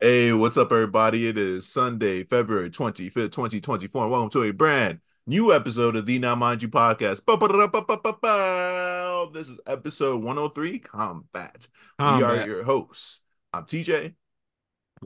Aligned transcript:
Hey, 0.00 0.32
what's 0.32 0.56
up, 0.58 0.72
everybody? 0.72 1.28
It 1.28 1.38
is 1.38 1.68
Sunday, 1.68 2.24
February 2.24 2.70
25th, 2.70 3.32
2024. 3.32 4.02
And 4.02 4.12
welcome 4.12 4.30
to 4.30 4.42
a 4.42 4.52
brand 4.52 5.00
new 5.26 5.52
episode 5.54 5.96
of 5.96 6.04
the 6.06 6.18
Now 6.18 6.34
Mind 6.34 6.62
You 6.62 6.68
podcast. 6.68 7.24
Ba-ba-da-ba-ba-ba-ba. 7.24 9.30
This 9.32 9.48
is 9.48 9.60
episode 9.66 10.22
103 10.22 10.78
Combat. 10.80 11.68
We 11.98 12.04
are 12.22 12.46
your 12.46 12.64
hosts. 12.64 13.20
I'm 13.52 13.64
TJ, 13.64 14.14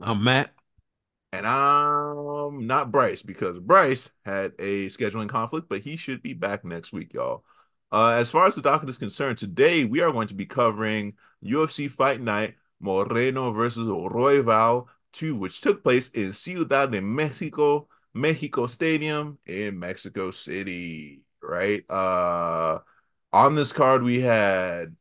I'm 0.01 0.23
Matt. 0.23 0.53
and 1.31 1.45
I'm 1.45 2.65
not 2.65 2.91
Bryce 2.91 3.21
because 3.21 3.59
Bryce 3.59 4.11
had 4.25 4.53
a 4.59 4.87
scheduling 4.87 5.29
conflict, 5.29 5.69
but 5.69 5.81
he 5.81 5.95
should 5.97 6.21
be 6.23 6.33
back 6.33 6.65
next 6.65 6.91
week, 6.91 7.13
y'all. 7.13 7.45
Uh, 7.91 8.15
as 8.17 8.29
far 8.31 8.47
as 8.47 8.55
the 8.55 8.61
docket 8.61 8.89
is 8.89 8.97
concerned, 8.97 9.37
today 9.37 9.85
we 9.85 10.01
are 10.01 10.11
going 10.11 10.27
to 10.27 10.35
be 10.35 10.45
covering 10.45 11.13
UFC 11.43 11.89
Fight 11.89 12.19
Night 12.21 12.55
Moreno 12.79 13.51
versus 13.51 13.87
Royval 13.87 14.87
2, 15.13 15.35
which 15.35 15.61
took 15.61 15.83
place 15.83 16.09
in 16.09 16.33
Ciudad 16.33 16.91
de 16.91 17.01
Mexico, 17.01 17.87
Mexico 18.13 18.67
Stadium 18.67 19.37
in 19.45 19.79
Mexico 19.79 20.31
City, 20.31 21.21
right? 21.41 21.83
Uh, 21.89 22.79
on 23.31 23.55
this 23.55 23.73
card, 23.73 24.03
we 24.03 24.21
had 24.21 24.95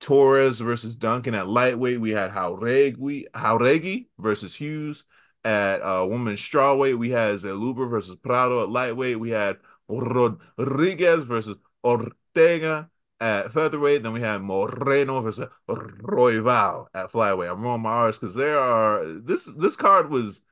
Torres 0.00 0.60
versus 0.60 0.96
Duncan 0.96 1.34
at 1.34 1.48
lightweight. 1.48 2.00
We 2.00 2.10
had 2.10 2.30
Jauregui, 2.30 3.24
Jauregui 3.34 4.06
versus 4.18 4.54
Hughes 4.54 5.04
at 5.44 5.80
uh, 5.82 6.06
women's 6.08 6.40
strawweight. 6.40 6.98
We 6.98 7.10
had 7.10 7.36
Zellhuber 7.36 7.88
versus 7.88 8.16
Prado 8.16 8.62
at 8.62 8.70
lightweight. 8.70 9.18
We 9.18 9.30
had 9.30 9.58
Rodriguez 9.88 11.24
versus 11.24 11.56
Ortega 11.82 12.90
at 13.20 13.52
featherweight. 13.52 14.02
Then 14.02 14.12
we 14.12 14.20
had 14.20 14.42
Moreno 14.42 15.20
versus 15.20 15.48
Royval 15.68 16.86
at 16.94 17.10
flyweight. 17.10 17.50
I'm 17.50 17.62
rolling 17.62 17.82
my 17.82 17.90
R's 17.90 18.18
because 18.18 18.34
there 18.34 18.58
are 18.58 19.04
this 19.04 19.48
this 19.56 19.76
card 19.76 20.10
was 20.10 20.42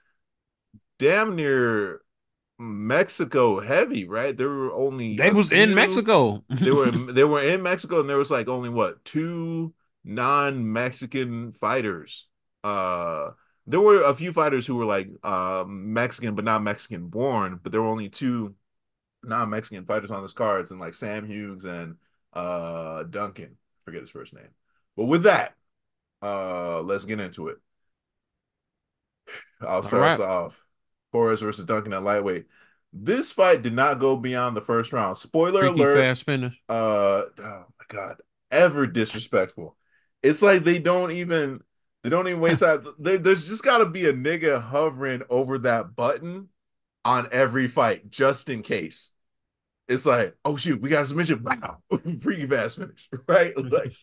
damn 0.99 1.37
near 1.37 2.01
Mexico 2.59 3.61
heavy, 3.61 4.07
right? 4.07 4.37
There 4.37 4.49
were 4.49 4.73
only 4.73 5.17
They 5.17 5.31
was 5.31 5.51
in 5.53 5.75
Mexico. 5.75 6.45
They 6.49 6.71
were 6.71 6.91
they 7.13 7.25
were 7.25 7.43
in 7.43 7.63
Mexico, 7.63 8.01
and 8.01 8.09
there 8.09 8.19
was 8.19 8.31
like 8.31 8.49
only 8.49 8.69
what 8.69 9.05
two 9.05 9.75
non-Mexican 10.05 11.53
fighters. 11.53 12.29
Uh, 12.65 13.31
there 13.67 13.81
were 13.81 14.03
a 14.03 14.15
few 14.15 14.33
fighters 14.33 14.67
who 14.67 14.77
were 14.77 14.85
like 14.85 15.09
uh, 15.23 15.65
Mexican, 15.67 16.35
but 16.35 16.45
not 16.45 16.63
Mexican 16.63 17.09
born. 17.09 17.59
But 17.63 17.73
there 17.73 17.83
were 17.83 17.89
only 17.89 18.09
two 18.09 18.55
non-Mexican 19.25 19.85
fighters 19.85 20.11
on 20.11 20.23
this 20.23 20.33
cards, 20.33 20.71
and 20.71 20.81
like 20.81 20.95
Sam 20.95 21.27
Hughes 21.27 21.65
and 21.65 21.97
uh 22.33 23.05
Duncan. 23.05 23.57
Forget 23.85 24.01
his 24.01 24.11
first 24.11 24.35
name. 24.35 24.49
But 24.97 25.05
with 25.05 25.25
that, 25.25 25.55
uh, 26.23 26.81
let's 26.83 27.05
get 27.05 27.21
into 27.21 27.49
it. 27.49 27.59
I'll 29.61 29.83
start 29.83 30.13
us 30.13 30.19
right. 30.19 30.29
off. 30.29 30.63
Torres 31.13 31.41
versus 31.41 31.65
Duncan 31.65 31.93
at 31.93 32.03
lightweight. 32.03 32.47
This 32.93 33.33
fight 33.33 33.63
did 33.63 33.75
not 33.75 34.01
go 34.01 34.17
beyond 34.17 34.57
the 34.57 34.61
first 34.61 34.93
round. 34.93 35.19
Spoiler 35.19 35.63
Freaky 35.63 35.83
alert 35.83 35.97
fast 35.97 36.25
finish. 36.25 36.61
uh 36.69 37.23
oh 37.39 37.65
my 37.79 37.85
god 37.89 38.17
ever 38.51 38.87
disrespectful 38.87 39.77
it's 40.23 40.43
like 40.43 40.63
they 40.63 40.79
don't 40.79 41.11
even 41.11 41.61
they 42.03 42.11
don't 42.11 42.29
even 42.29 42.41
waste 42.41 42.61
that 42.61 42.85
there, 42.99 43.19
there's 43.19 43.49
just 43.49 43.65
got 43.65 43.79
to 43.79 43.87
be 43.87 44.07
a 44.07 44.13
nigga 44.13 44.63
hovering 44.63 45.23
over 45.31 45.59
that 45.59 45.97
button 45.97 46.49
on 47.05 47.27
every 47.33 47.67
fight 47.67 48.11
just 48.11 48.49
in 48.49 48.63
case 48.63 49.11
it's 49.93 50.07
like 50.07 50.35
oh 50.45 50.57
shoot 50.57 50.81
we 50.81 50.89
got 50.91 51.05
a 51.05 51.07
submission. 51.07 51.43
Bow. 51.43 51.79
Freaky 52.21 52.47
fast 52.47 52.79
finish 52.79 53.09
right? 53.29 53.57
Like 53.57 53.95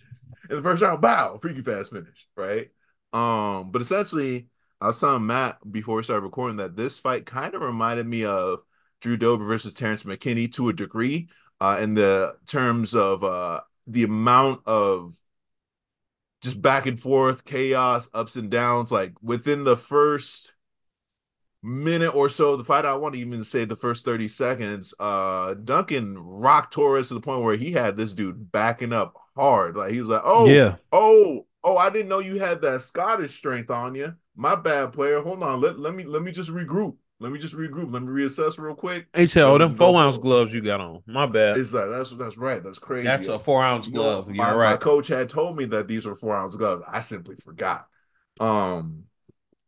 in 0.50 0.56
the 0.56 0.62
first 0.62 0.82
round 0.82 1.02
bow 1.02 1.38
freaky 1.42 1.62
fast 1.62 1.92
finish 1.92 2.28
right? 2.36 2.70
Um 3.14 3.72
but 3.72 3.82
essentially 3.82 4.48
i 4.82 4.88
was 4.88 5.00
telling 5.00 5.26
matt 5.26 5.58
before 5.70 5.98
we 5.98 6.04
started 6.04 6.24
recording 6.24 6.58
that 6.58 6.78
this 6.78 7.00
fight 7.00 7.26
kind 7.26 7.54
of 7.54 7.62
reminded 7.62 8.08
me 8.08 8.24
of 8.24 8.62
drew 9.02 9.18
dober 9.18 9.46
versus 9.46 9.74
terrence 9.74 10.04
mckinney 10.04 10.50
to 10.54 10.70
a 10.70 10.74
degree 10.74 11.28
uh, 11.62 11.80
in 11.82 11.94
the 11.94 12.36
terms 12.46 12.96
of 12.96 13.24
uh, 13.24 13.62
the 13.88 14.04
amount 14.04 14.62
of 14.66 15.20
just 16.42 16.62
back 16.62 16.86
and 16.86 17.00
forth 17.00 17.44
chaos, 17.46 18.10
ups 18.14 18.36
and 18.36 18.50
downs. 18.50 18.92
Like 18.92 19.14
within 19.22 19.64
the 19.64 19.78
first 19.78 20.54
minute 21.62 22.16
or 22.16 22.30
so 22.30 22.54
of 22.54 22.58
the 22.58 22.64
fight, 22.64 22.86
I 22.86 22.96
want 22.96 23.16
to 23.16 23.20
even 23.20 23.44
say 23.44 23.66
the 23.66 23.76
first 23.76 24.06
30 24.06 24.28
seconds, 24.28 24.94
uh, 25.00 25.56
Duncan 25.56 26.18
rocked 26.18 26.74
Torres 26.74 27.10
to 27.10 27.14
the 27.16 27.22
point 27.22 27.44
where 27.44 27.58
he 27.58 27.72
had 27.72 27.98
this 27.98 28.14
dude 28.14 28.52
backing 28.52 28.94
up 28.94 29.16
hard. 29.36 29.76
Like 29.76 29.92
he 29.92 30.00
was 30.00 30.10
like, 30.10 30.22
oh, 30.24 30.48
Yeah. 30.48 30.76
oh, 30.92 31.46
oh, 31.64 31.78
I 31.78 31.90
didn't 31.90 32.10
know 32.10 32.20
you 32.20 32.40
had 32.40 32.62
that 32.62 32.82
Scottish 32.82 33.36
strength 33.36 33.70
on 33.70 33.96
you. 33.96 34.16
My 34.36 34.56
bad, 34.56 34.94
player. 34.94 35.22
Hold 35.22 35.44
on. 35.44 35.60
Let, 35.60 35.80
let 35.80 35.94
me 35.94 36.06
let 36.06 36.24
me 36.24 36.32
just 36.32 36.50
regroup. 36.50 36.96
Let 37.20 37.34
me 37.34 37.40
just 37.40 37.54
regroup. 37.54 37.92
Let 37.92 38.04
me 38.04 38.08
reassess 38.08 38.58
real 38.58 38.74
quick. 38.76 39.08
He 39.14 39.26
said, 39.26 39.44
"Oh, 39.44 39.58
them 39.58 39.74
four 39.74 40.00
ounce 40.02 40.18
gloves 40.18 40.54
you 40.54 40.62
got 40.62 40.80
on. 40.80 41.04
My 41.06 41.26
bad. 41.26 41.58
It's 41.58 41.74
like 41.74 41.90
that's 41.90 42.12
that's 42.12 42.38
right. 42.38 42.64
That's 42.64 42.80
crazy. 42.80 43.04
That's 43.04 43.28
a 43.28 43.38
four 43.38 43.62
ounce 43.62 43.88
You 43.88 43.96
know, 43.96 44.22
glove. 44.22 44.30
my, 44.30 44.50
You're 44.52 44.64
my 44.64 44.78
coach 44.78 45.08
had 45.08 45.28
told 45.28 45.58
me 45.58 45.66
that 45.66 45.90
these 45.90 46.06
were 46.06 46.16
four 46.16 46.34
ounce 46.34 46.56
gloves. 46.56 46.86
I 46.88 47.02
simply 47.02 47.36
forgot. 47.36 47.88
Um, 48.40 49.04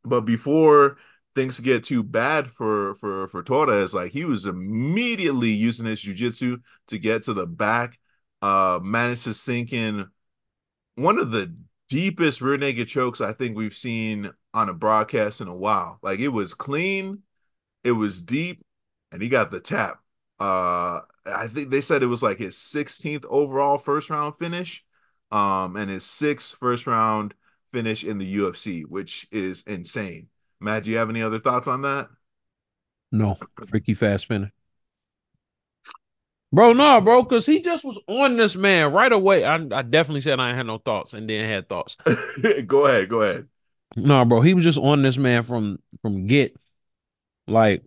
but 0.06 0.22
before 0.22 0.98
things 1.36 1.60
get 1.60 1.84
too 1.84 2.04
bad 2.04 2.48
for 2.48 2.96
for 2.96 3.28
for 3.28 3.44
Torres, 3.44 3.94
like 3.94 4.12
he 4.12 4.26
was 4.26 4.46
immediately 4.46 5.50
using 5.50 5.86
his 5.86 6.02
jujitsu 6.04 6.62
to 6.88 7.00
get 7.00 7.24
to 7.24 7.34
the 7.34 7.48
back. 7.48 8.00
Uh, 8.42 8.80
managed 8.82 9.26
to 9.26 9.34
sink 9.34 9.72
in 9.72 10.08
one 10.96 11.20
of 11.20 11.32
the 11.32 11.56
deepest 11.90 12.42
rear 12.42 12.58
naked 12.58 12.88
chokes 12.88 13.22
I 13.22 13.34
think 13.34 13.56
we've 13.58 13.74
seen 13.74 14.32
on 14.54 14.70
a 14.70 14.74
broadcast 14.74 15.42
in 15.42 15.48
a 15.48 15.56
while. 15.56 16.00
Like 16.02 16.20
it 16.20 16.30
was 16.30 16.54
clean, 16.54 17.24
it 17.84 17.92
was 17.94 18.22
deep, 18.22 18.62
and 19.12 19.22
he 19.22 19.30
got 19.30 19.52
the 19.52 19.60
tap. 19.60 20.00
Uh, 20.40 21.02
I 21.26 21.48
think 21.48 21.70
they 21.72 21.82
said 21.82 22.04
it 22.04 22.08
was 22.08 22.24
like 22.24 22.40
his 22.40 22.58
16th 22.58 23.26
overall 23.30 23.78
first 23.78 24.10
round 24.10 24.38
finish, 24.38 24.84
um, 25.32 25.76
and 25.78 25.90
his 25.90 26.06
sixth 26.06 26.58
first 26.60 26.88
round 26.88 27.34
finish 27.72 28.04
in 28.04 28.18
the 28.18 28.26
UFC, 28.26 28.84
which 28.84 29.28
is 29.32 29.64
insane. 29.68 30.28
Matt, 30.62 30.84
do 30.84 30.92
you 30.92 30.98
have 30.98 31.10
any 31.10 31.22
other 31.22 31.40
thoughts 31.40 31.68
on 31.68 31.82
that? 31.82 32.10
No, 33.12 33.38
freaky 33.68 33.94
fast 33.94 34.28
finish. 34.28 34.52
Bro, 36.54 36.74
no, 36.74 37.00
bro, 37.02 37.24
because 37.24 37.46
he 37.46 37.62
just 37.62 37.86
was 37.86 38.00
on 38.08 38.36
this 38.38 38.56
man 38.56 38.92
right 38.92 39.12
away. 39.12 39.46
I, 39.46 39.56
I 39.56 39.82
definitely 39.82 40.22
said 40.22 40.40
I 40.40 40.54
had 40.54 40.68
no 40.68 40.78
thoughts 40.78 41.14
and 41.14 41.30
then 41.30 41.48
had 41.48 41.70
thoughts. 41.70 41.96
go 42.68 42.86
ahead, 42.86 43.10
go 43.10 43.22
ahead. 43.22 43.48
No, 43.96 44.24
bro, 44.26 44.42
he 44.42 44.54
was 44.54 44.64
just 44.64 44.78
on 44.78 45.02
this 45.02 45.18
man 45.18 45.44
from 45.44 45.80
from 46.02 46.28
get. 46.28 46.56
Like, 47.48 47.84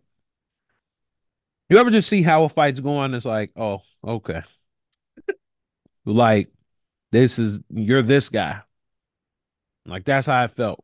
you 1.68 1.78
ever 1.78 1.90
just 1.90 2.08
see 2.08 2.22
how 2.22 2.44
a 2.44 2.48
fight's 2.48 2.80
going? 2.80 3.14
It's 3.14 3.24
like, 3.24 3.52
oh, 3.56 3.82
okay. 4.02 4.42
like, 6.04 6.48
this 7.12 7.38
is 7.38 7.62
you're 7.70 8.02
this 8.02 8.28
guy. 8.28 8.60
Like 9.86 10.04
that's 10.04 10.26
how 10.26 10.42
I 10.42 10.46
felt. 10.46 10.83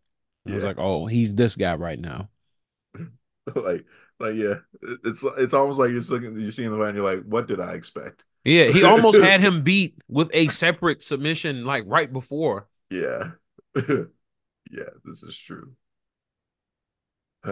I 0.52 0.56
was 0.56 0.64
like, 0.64 0.78
oh, 0.78 1.06
he's 1.06 1.34
this 1.34 1.56
guy 1.56 1.74
right 1.74 1.98
now. 1.98 2.28
like, 3.54 3.84
like, 4.18 4.34
yeah, 4.34 4.56
it's 4.82 5.24
it's 5.38 5.54
almost 5.54 5.78
like 5.78 5.90
you're 5.90 6.00
looking, 6.02 6.38
you're 6.40 6.50
seeing 6.50 6.70
the 6.70 6.80
and 6.80 6.96
you're 6.96 7.04
like, 7.04 7.24
what 7.24 7.48
did 7.48 7.60
I 7.60 7.72
expect? 7.72 8.24
Yeah, 8.44 8.68
he 8.68 8.84
almost 8.84 9.20
had 9.20 9.40
him 9.40 9.62
beat 9.62 9.96
with 10.08 10.30
a 10.32 10.48
separate 10.48 11.02
submission 11.02 11.64
like 11.64 11.84
right 11.86 12.12
before. 12.12 12.68
Yeah, 12.90 13.32
yeah, 13.76 14.90
this 15.04 15.22
is 15.22 15.36
true. 15.36 15.72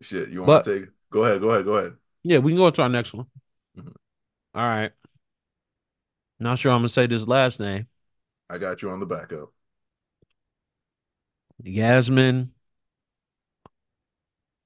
Shit, 0.00 0.30
you 0.30 0.42
want 0.42 0.64
to 0.64 0.80
take? 0.80 0.88
Go 1.10 1.24
ahead, 1.24 1.40
go 1.40 1.50
ahead, 1.50 1.64
go 1.64 1.74
ahead. 1.74 1.92
Yeah, 2.24 2.38
we 2.38 2.52
can 2.52 2.58
go 2.58 2.70
to 2.70 2.82
our 2.82 2.88
next 2.88 3.14
one. 3.14 3.26
Mhm. 3.76 3.94
All 4.54 4.66
right. 4.66 4.92
Not 6.40 6.58
sure 6.58 6.72
I'm 6.72 6.78
gonna 6.78 6.88
say 6.88 7.06
this 7.06 7.26
last 7.26 7.60
name. 7.60 7.86
I 8.50 8.58
got 8.58 8.82
you 8.82 8.90
on 8.90 9.00
the 9.00 9.06
backup. 9.06 9.50
Yazmin 11.64 12.50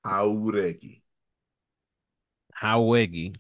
Hauregi. 0.04 1.02
Howegi. 2.60 3.36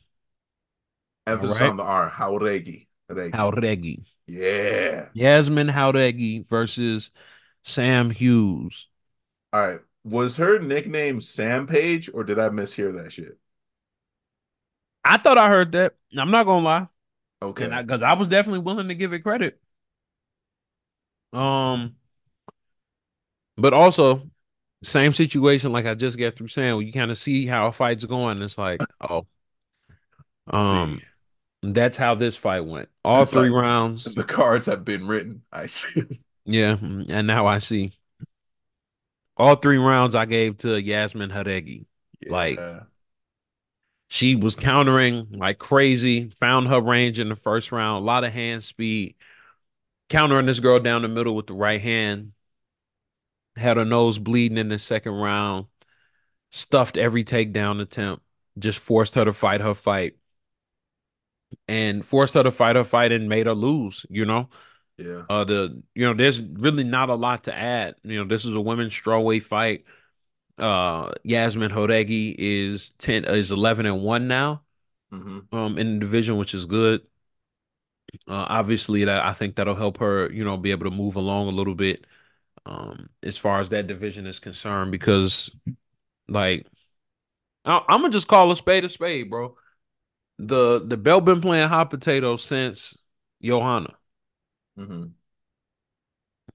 Emphasis 1.26 1.56
Alright. 1.56 1.70
on 1.70 1.76
the 1.76 1.82
R. 1.82 2.10
Hauregi. 2.10 2.86
Hauregi. 3.10 4.06
Yeah. 4.26 5.08
Yazmin 5.16 5.70
Howregi 5.70 6.46
versus 6.46 7.10
Sam 7.62 8.10
Hughes. 8.10 8.88
All 9.52 9.66
right. 9.66 9.80
Was 10.04 10.36
her 10.36 10.60
nickname 10.60 11.20
Sam 11.20 11.66
Page, 11.66 12.10
or 12.12 12.22
did 12.22 12.38
I 12.38 12.48
mishear 12.50 12.94
that 13.02 13.12
shit? 13.12 13.38
I 15.04 15.18
thought 15.18 15.38
I 15.38 15.48
heard 15.48 15.72
that. 15.72 15.94
I'm 16.16 16.30
not 16.30 16.46
gonna 16.46 16.64
lie. 16.64 16.88
Okay. 17.42 17.68
Because 17.80 18.02
I, 18.02 18.14
was 18.14 18.28
definitely 18.28 18.60
willing 18.60 18.88
to 18.88 18.94
give 18.94 19.12
it 19.12 19.20
credit. 19.20 19.60
Um, 21.32 21.96
but 23.56 23.72
also 23.74 24.22
same 24.82 25.12
situation 25.12 25.72
like 25.72 25.86
I 25.86 25.94
just 25.94 26.18
got 26.18 26.36
through 26.36 26.48
saying, 26.48 26.74
where 26.74 26.82
you 26.84 26.92
kind 26.92 27.10
of 27.10 27.18
see 27.18 27.46
how 27.46 27.66
a 27.68 27.72
fight's 27.72 28.04
going. 28.04 28.40
It's 28.42 28.58
like, 28.58 28.80
oh, 29.00 29.26
um, 30.48 31.00
that's 31.62 31.96
how 31.98 32.14
this 32.14 32.36
fight 32.36 32.60
went. 32.64 32.88
All 33.04 33.22
It's 33.22 33.32
three 33.32 33.48
like- 33.50 33.62
rounds. 33.62 34.04
the 34.04 34.24
cards 34.24 34.66
have 34.66 34.84
been 34.84 35.06
written. 35.06 35.42
I 35.52 35.66
see. 35.66 36.02
Yeah, 36.44 36.76
and 36.80 37.26
now 37.26 37.46
I 37.46 37.58
see. 37.58 37.92
all 39.36 39.56
three 39.56 39.78
rounds 39.78 40.14
I 40.14 40.26
gave 40.26 40.58
to 40.58 40.68
Yazmin 40.68 41.32
Jauregui. 41.32 41.86
Yeah. 42.20 42.32
Like 42.32 42.60
she 44.08 44.36
was 44.36 44.54
countering 44.54 45.26
like 45.32 45.58
crazy, 45.58 46.28
found 46.28 46.68
her 46.68 46.80
range 46.80 47.18
in 47.18 47.28
the 47.28 47.34
first 47.34 47.72
round, 47.72 48.02
a 48.02 48.06
lot 48.06 48.22
of 48.22 48.32
hand 48.32 48.62
speed, 48.62 49.16
countering 50.08 50.46
this 50.46 50.60
girl 50.60 50.78
down 50.78 51.02
the 51.02 51.08
middle 51.08 51.34
with 51.34 51.48
the 51.48 51.54
right 51.54 51.80
hand. 51.80 52.32
Had 53.56 53.78
her 53.78 53.84
nose 53.84 54.18
bleeding 54.18 54.58
in 54.58 54.68
the 54.68 54.78
second 54.78 55.14
round, 55.14 55.66
stuffed 56.50 56.96
every 56.98 57.24
takedown 57.24 57.80
attempt, 57.80 58.22
just 58.58 58.78
forced 58.80 59.14
her 59.16 59.24
to 59.24 59.32
fight 59.32 59.60
her 59.62 59.74
fight. 59.74 60.16
And 61.68 62.04
forced 62.04 62.34
her 62.34 62.42
to 62.42 62.50
fight 62.50 62.76
her 62.76 62.84
fight 62.84 63.12
and 63.12 63.28
made 63.28 63.46
her 63.46 63.54
lose, 63.54 64.04
you 64.08 64.24
know? 64.24 64.48
Yeah. 64.98 65.22
Uh 65.28 65.44
the 65.44 65.82
you 65.94 66.06
know, 66.06 66.14
there's 66.14 66.42
really 66.42 66.84
not 66.84 67.10
a 67.10 67.14
lot 67.14 67.44
to 67.44 67.54
add. 67.54 67.96
You 68.04 68.18
know, 68.18 68.24
this 68.24 68.44
is 68.44 68.54
a 68.54 68.60
women's 68.60 68.94
strawweight 68.94 69.42
fight. 69.42 69.84
Uh 70.58 71.12
Yazmin 71.26 71.70
Jauregui 71.70 72.34
is 72.38 72.92
10 72.92 73.24
is 73.26 73.52
11 73.52 73.86
and 73.86 74.02
1 74.02 74.28
now. 74.28 74.62
Mm-hmm. 75.12 75.56
Um 75.56 75.78
in 75.78 75.94
the 75.94 76.00
division 76.00 76.36
which 76.38 76.54
is 76.54 76.66
good. 76.66 77.02
Uh 78.28 78.46
obviously 78.48 79.04
that 79.04 79.24
I 79.24 79.32
think 79.32 79.56
that'll 79.56 79.74
help 79.74 79.98
her, 79.98 80.30
you 80.32 80.44
know, 80.44 80.56
be 80.56 80.70
able 80.70 80.88
to 80.90 80.96
move 80.96 81.16
along 81.16 81.48
a 81.48 81.50
little 81.52 81.74
bit 81.74 82.06
um 82.66 83.08
as 83.22 83.38
far 83.38 83.60
as 83.60 83.70
that 83.70 83.86
division 83.86 84.26
is 84.26 84.40
concerned 84.40 84.92
because 84.92 85.50
like 86.28 86.66
I- 87.64 87.84
I'm 87.88 88.00
gonna 88.00 88.10
just 88.10 88.28
call 88.28 88.50
a 88.50 88.56
spade 88.56 88.84
a 88.84 88.88
spade, 88.88 89.30
bro. 89.30 89.56
The 90.38 90.80
the 90.84 90.96
belt 90.96 91.24
been 91.24 91.40
playing 91.40 91.68
hot 91.68 91.90
potato 91.90 92.36
since 92.36 92.96
Johanna. 93.42 93.94
Mm-hmm. 94.78 95.06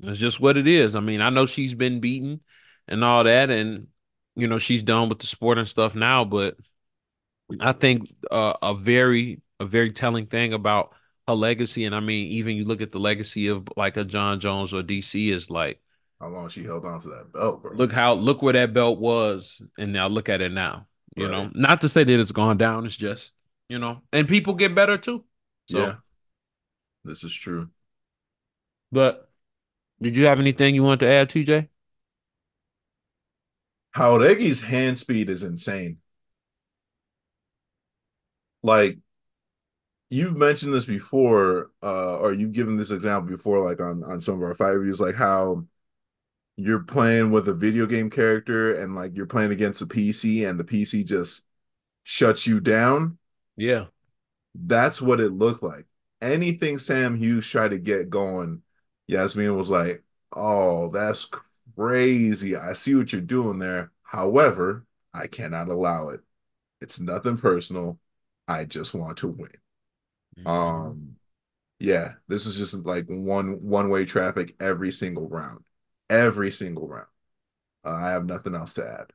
It's 0.03 0.19
just 0.19 0.39
what 0.39 0.57
it 0.57 0.67
is. 0.67 0.95
I 0.95 0.99
mean, 0.99 1.21
I 1.21 1.29
know 1.29 1.45
she's 1.45 1.73
been 1.75 1.99
beaten 1.99 2.41
and 2.87 3.03
all 3.03 3.23
that, 3.23 3.49
and 3.49 3.87
you 4.35 4.47
know 4.47 4.57
she's 4.57 4.83
done 4.83 5.09
with 5.09 5.19
the 5.19 5.27
sport 5.27 5.57
and 5.57 5.67
stuff 5.67 5.95
now. 5.95 6.25
But 6.25 6.57
I 7.59 7.73
think 7.73 8.13
uh, 8.29 8.53
a 8.61 8.73
very 8.75 9.41
a 9.59 9.65
very 9.65 9.91
telling 9.91 10.25
thing 10.25 10.53
about 10.53 10.93
her 11.27 11.33
legacy, 11.33 11.85
and 11.85 11.95
I 11.95 11.99
mean, 11.99 12.27
even 12.31 12.55
you 12.55 12.65
look 12.65 12.81
at 12.81 12.91
the 12.91 12.99
legacy 12.99 13.47
of 13.47 13.67
like 13.77 13.97
a 13.97 14.03
John 14.03 14.39
Jones 14.39 14.73
or 14.73 14.81
DC 14.83 15.31
is 15.31 15.49
like 15.49 15.79
how 16.21 16.27
long 16.27 16.49
she 16.49 16.63
held 16.63 16.85
on 16.85 16.99
to 17.01 17.09
that 17.09 17.33
belt, 17.33 17.63
bro. 17.63 17.73
Look 17.73 17.91
how 17.91 18.13
look 18.13 18.41
where 18.41 18.53
that 18.53 18.73
belt 18.73 18.99
was, 18.99 19.61
and 19.77 19.91
now 19.91 20.07
look 20.07 20.29
at 20.29 20.39
it 20.39 20.51
now. 20.51 20.87
You 21.15 21.27
right. 21.27 21.31
know, 21.31 21.51
not 21.53 21.81
to 21.81 21.89
say 21.89 22.03
that 22.03 22.19
it's 22.19 22.31
gone 22.31 22.57
down. 22.57 22.85
It's 22.85 22.95
just 22.95 23.31
you 23.67 23.79
know, 23.79 24.01
and 24.13 24.27
people 24.27 24.53
get 24.53 24.75
better 24.75 24.97
too. 24.97 25.25
So. 25.69 25.79
Yeah, 25.79 25.95
this 27.03 27.23
is 27.23 27.33
true. 27.33 27.69
But 28.91 29.29
did 30.01 30.15
you 30.15 30.25
have 30.25 30.39
anything 30.39 30.75
you 30.75 30.83
want 30.83 30.99
to 30.99 31.07
add, 31.07 31.29
TJ? 31.29 31.69
Jauregui's 33.95 34.61
hand 34.61 34.97
speed 34.97 35.29
is 35.29 35.43
insane. 35.43 35.97
Like 38.63 38.99
you've 40.09 40.37
mentioned 40.37 40.73
this 40.73 40.85
before, 40.85 41.71
uh, 41.81 42.17
or 42.17 42.31
you've 42.33 42.51
given 42.51 42.77
this 42.77 42.91
example 42.91 43.29
before, 43.29 43.63
like 43.63 43.79
on 43.79 44.03
on 44.03 44.19
some 44.19 44.35
of 44.35 44.43
our 44.43 44.53
fight 44.53 44.71
reviews, 44.71 45.01
like 45.01 45.15
how 45.15 45.65
you're 46.61 46.83
playing 46.83 47.31
with 47.31 47.47
a 47.47 47.53
video 47.53 47.85
game 47.85 48.09
character 48.09 48.79
and 48.79 48.95
like 48.95 49.15
you're 49.15 49.25
playing 49.25 49.51
against 49.51 49.81
a 49.81 49.85
PC 49.85 50.47
and 50.47 50.59
the 50.59 50.63
PC 50.63 51.05
just 51.05 51.43
shuts 52.03 52.45
you 52.45 52.59
down. 52.59 53.17
Yeah. 53.57 53.85
That's 54.53 55.01
what 55.01 55.19
it 55.19 55.31
looked 55.31 55.63
like. 55.63 55.85
Anything 56.21 56.77
Sam 56.77 57.15
Hughes 57.15 57.47
tried 57.47 57.69
to 57.69 57.79
get 57.79 58.09
going 58.09 58.61
Yazmin 59.09 59.55
was 59.55 59.69
like, 59.69 60.03
Oh, 60.33 60.89
that's 60.89 61.27
crazy. 61.75 62.55
I 62.55 62.73
see 62.73 62.95
what 62.95 63.11
you're 63.11 63.21
doing 63.21 63.59
there. 63.59 63.91
However, 64.03 64.85
I 65.13 65.27
cannot 65.27 65.69
allow 65.69 66.09
it. 66.09 66.21
It's 66.79 66.99
nothing 66.99 67.37
personal. 67.37 67.99
I 68.47 68.65
just 68.65 68.93
want 68.93 69.17
to 69.17 69.27
win. 69.27 69.49
Mm-hmm. 70.37 70.47
Um, 70.47 71.15
yeah, 71.79 72.13
this 72.27 72.45
is 72.45 72.57
just 72.57 72.85
like 72.85 73.07
one 73.07 73.61
one 73.61 73.89
way 73.89 74.05
traffic 74.05 74.55
every 74.59 74.91
single 74.91 75.27
round, 75.27 75.63
every 76.11 76.51
single 76.51 76.87
round. 76.87 77.07
Uh, 77.83 77.91
I 77.91 78.11
have 78.11 78.25
nothing 78.25 78.53
else 78.53 78.75
to 78.75 78.87
add. 78.87 79.13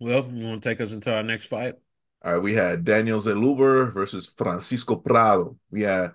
Well, 0.00 0.28
you 0.32 0.44
want 0.44 0.62
to 0.62 0.68
take 0.68 0.80
us 0.80 0.94
into 0.94 1.14
our 1.14 1.22
next 1.22 1.46
fight? 1.46 1.74
All 2.24 2.34
right, 2.34 2.42
we 2.42 2.54
had 2.54 2.84
Daniel 2.84 3.20
Zellhuber 3.20 3.92
versus 3.92 4.26
Francisco 4.26 4.96
Prado. 4.96 5.56
We 5.70 5.82
had 5.82 6.12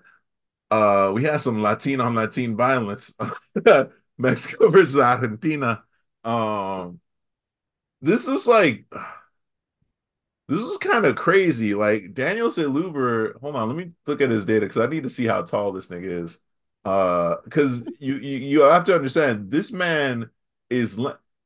uh, 0.70 1.12
we 1.14 1.24
had 1.24 1.40
some 1.40 1.62
Latino 1.62 2.04
on 2.04 2.14
Latin 2.14 2.56
violence. 2.56 3.14
Mexico 4.18 4.70
versus 4.70 4.98
Argentina. 4.98 5.82
Um, 6.24 7.00
this 8.00 8.26
is 8.28 8.46
like 8.46 8.84
this 10.48 10.62
is 10.62 10.78
kind 10.78 11.06
of 11.06 11.16
crazy. 11.16 11.74
Like 11.74 12.14
Daniel 12.14 12.48
Zellhuber, 12.48 13.40
hold 13.40 13.56
on, 13.56 13.68
let 13.68 13.76
me 13.76 13.92
look 14.06 14.20
at 14.20 14.30
his 14.30 14.46
data 14.46 14.60
because 14.66 14.78
I 14.78 14.86
need 14.86 15.02
to 15.04 15.10
see 15.10 15.26
how 15.26 15.42
tall 15.42 15.72
this 15.72 15.88
nigga 15.88 16.04
is. 16.04 16.38
Uh, 16.86 17.36
because 17.44 17.84
you, 17.98 18.14
you 18.14 18.38
you 18.38 18.60
have 18.62 18.84
to 18.84 18.94
understand 18.94 19.50
this 19.50 19.72
man 19.72 20.30
is 20.70 21.00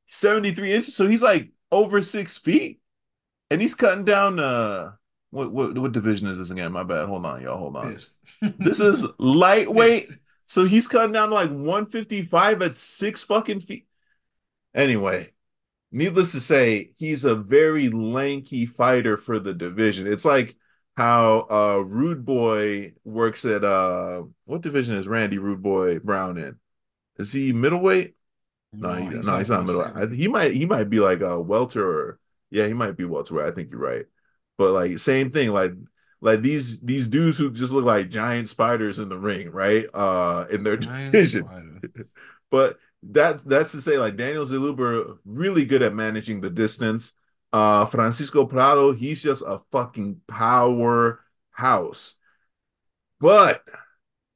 73 0.06 0.72
inches, 0.72 0.94
so 0.94 1.08
he's 1.08 1.22
like 1.22 1.50
over 1.72 2.02
six 2.02 2.36
feet, 2.36 2.80
and 3.50 3.60
he's 3.60 3.74
cutting 3.74 4.04
down 4.04 4.38
uh 4.38 4.92
what 5.30 5.50
what 5.52 5.78
what 5.78 5.92
division 5.92 6.28
is 6.28 6.38
this 6.38 6.50
again? 6.50 6.72
My 6.72 6.82
bad. 6.82 7.08
Hold 7.08 7.24
on, 7.24 7.40
y'all. 7.42 7.56
Hold 7.56 7.76
on. 7.76 7.96
this 8.58 8.80
is 8.80 9.06
lightweight. 9.18 10.10
So 10.46 10.64
he's 10.64 10.88
cutting 10.88 11.12
down 11.12 11.28
to 11.28 11.34
like 11.34 11.50
155 11.50 12.62
at 12.62 12.74
six 12.74 13.22
fucking 13.22 13.60
feet. 13.60 13.86
Anyway, 14.74 15.32
needless 15.92 16.32
to 16.32 16.40
say, 16.40 16.90
he's 16.96 17.24
a 17.24 17.34
very 17.34 17.88
lanky 17.88 18.66
fighter 18.66 19.16
for 19.16 19.38
the 19.38 19.54
division. 19.54 20.06
It's 20.06 20.24
like 20.24 20.56
how 21.00 21.46
uh 21.50 21.82
Rude 21.84 22.24
Boy 22.24 22.92
works 23.04 23.44
at 23.44 23.64
uh 23.64 24.24
what 24.44 24.60
division 24.60 24.96
is 24.96 25.08
Randy 25.08 25.38
Rude 25.38 25.62
Boy 25.62 25.98
Brown 25.98 26.36
in? 26.36 26.56
Is 27.16 27.32
he 27.32 27.52
middleweight? 27.52 28.14
No, 28.72 28.92
no, 28.92 28.94
he, 28.94 29.16
he's, 29.16 29.26
no, 29.26 29.38
he's 29.38 29.50
not 29.50 29.66
middleweight. 29.66 30.12
he 30.12 30.28
might 30.28 30.52
he 30.52 30.66
might 30.66 30.90
be 30.90 31.00
like 31.00 31.22
a 31.22 31.40
welter 31.40 31.84
or 31.84 32.18
yeah, 32.50 32.66
he 32.66 32.74
might 32.74 32.96
be 32.96 33.04
welterweight. 33.04 33.46
I 33.46 33.50
think 33.52 33.70
you're 33.70 33.80
right. 33.80 34.04
But 34.58 34.72
like 34.72 34.98
same 34.98 35.30
thing, 35.30 35.50
like 35.52 35.72
like 36.20 36.42
these 36.42 36.80
these 36.80 37.08
dudes 37.08 37.38
who 37.38 37.50
just 37.50 37.72
look 37.72 37.84
like 37.86 38.10
giant 38.10 38.48
spiders 38.48 38.98
in 38.98 39.08
the 39.08 39.18
ring, 39.18 39.50
right? 39.50 39.86
Uh 39.94 40.44
in 40.50 40.64
their 40.64 40.76
giant 40.76 41.14
division. 41.14 41.80
but 42.50 42.78
that 43.04 43.42
that's 43.48 43.72
to 43.72 43.80
say, 43.80 43.96
like 43.96 44.16
Daniel 44.16 44.44
Zellhuber 44.44 45.16
really 45.24 45.64
good 45.64 45.82
at 45.82 45.94
managing 45.94 46.42
the 46.42 46.50
distance. 46.50 47.14
Uh 47.52 47.84
Francisco 47.86 48.46
Prado, 48.46 48.92
he's 48.92 49.22
just 49.22 49.42
a 49.46 49.60
fucking 49.72 50.20
powerhouse. 50.28 52.14
But 53.18 53.62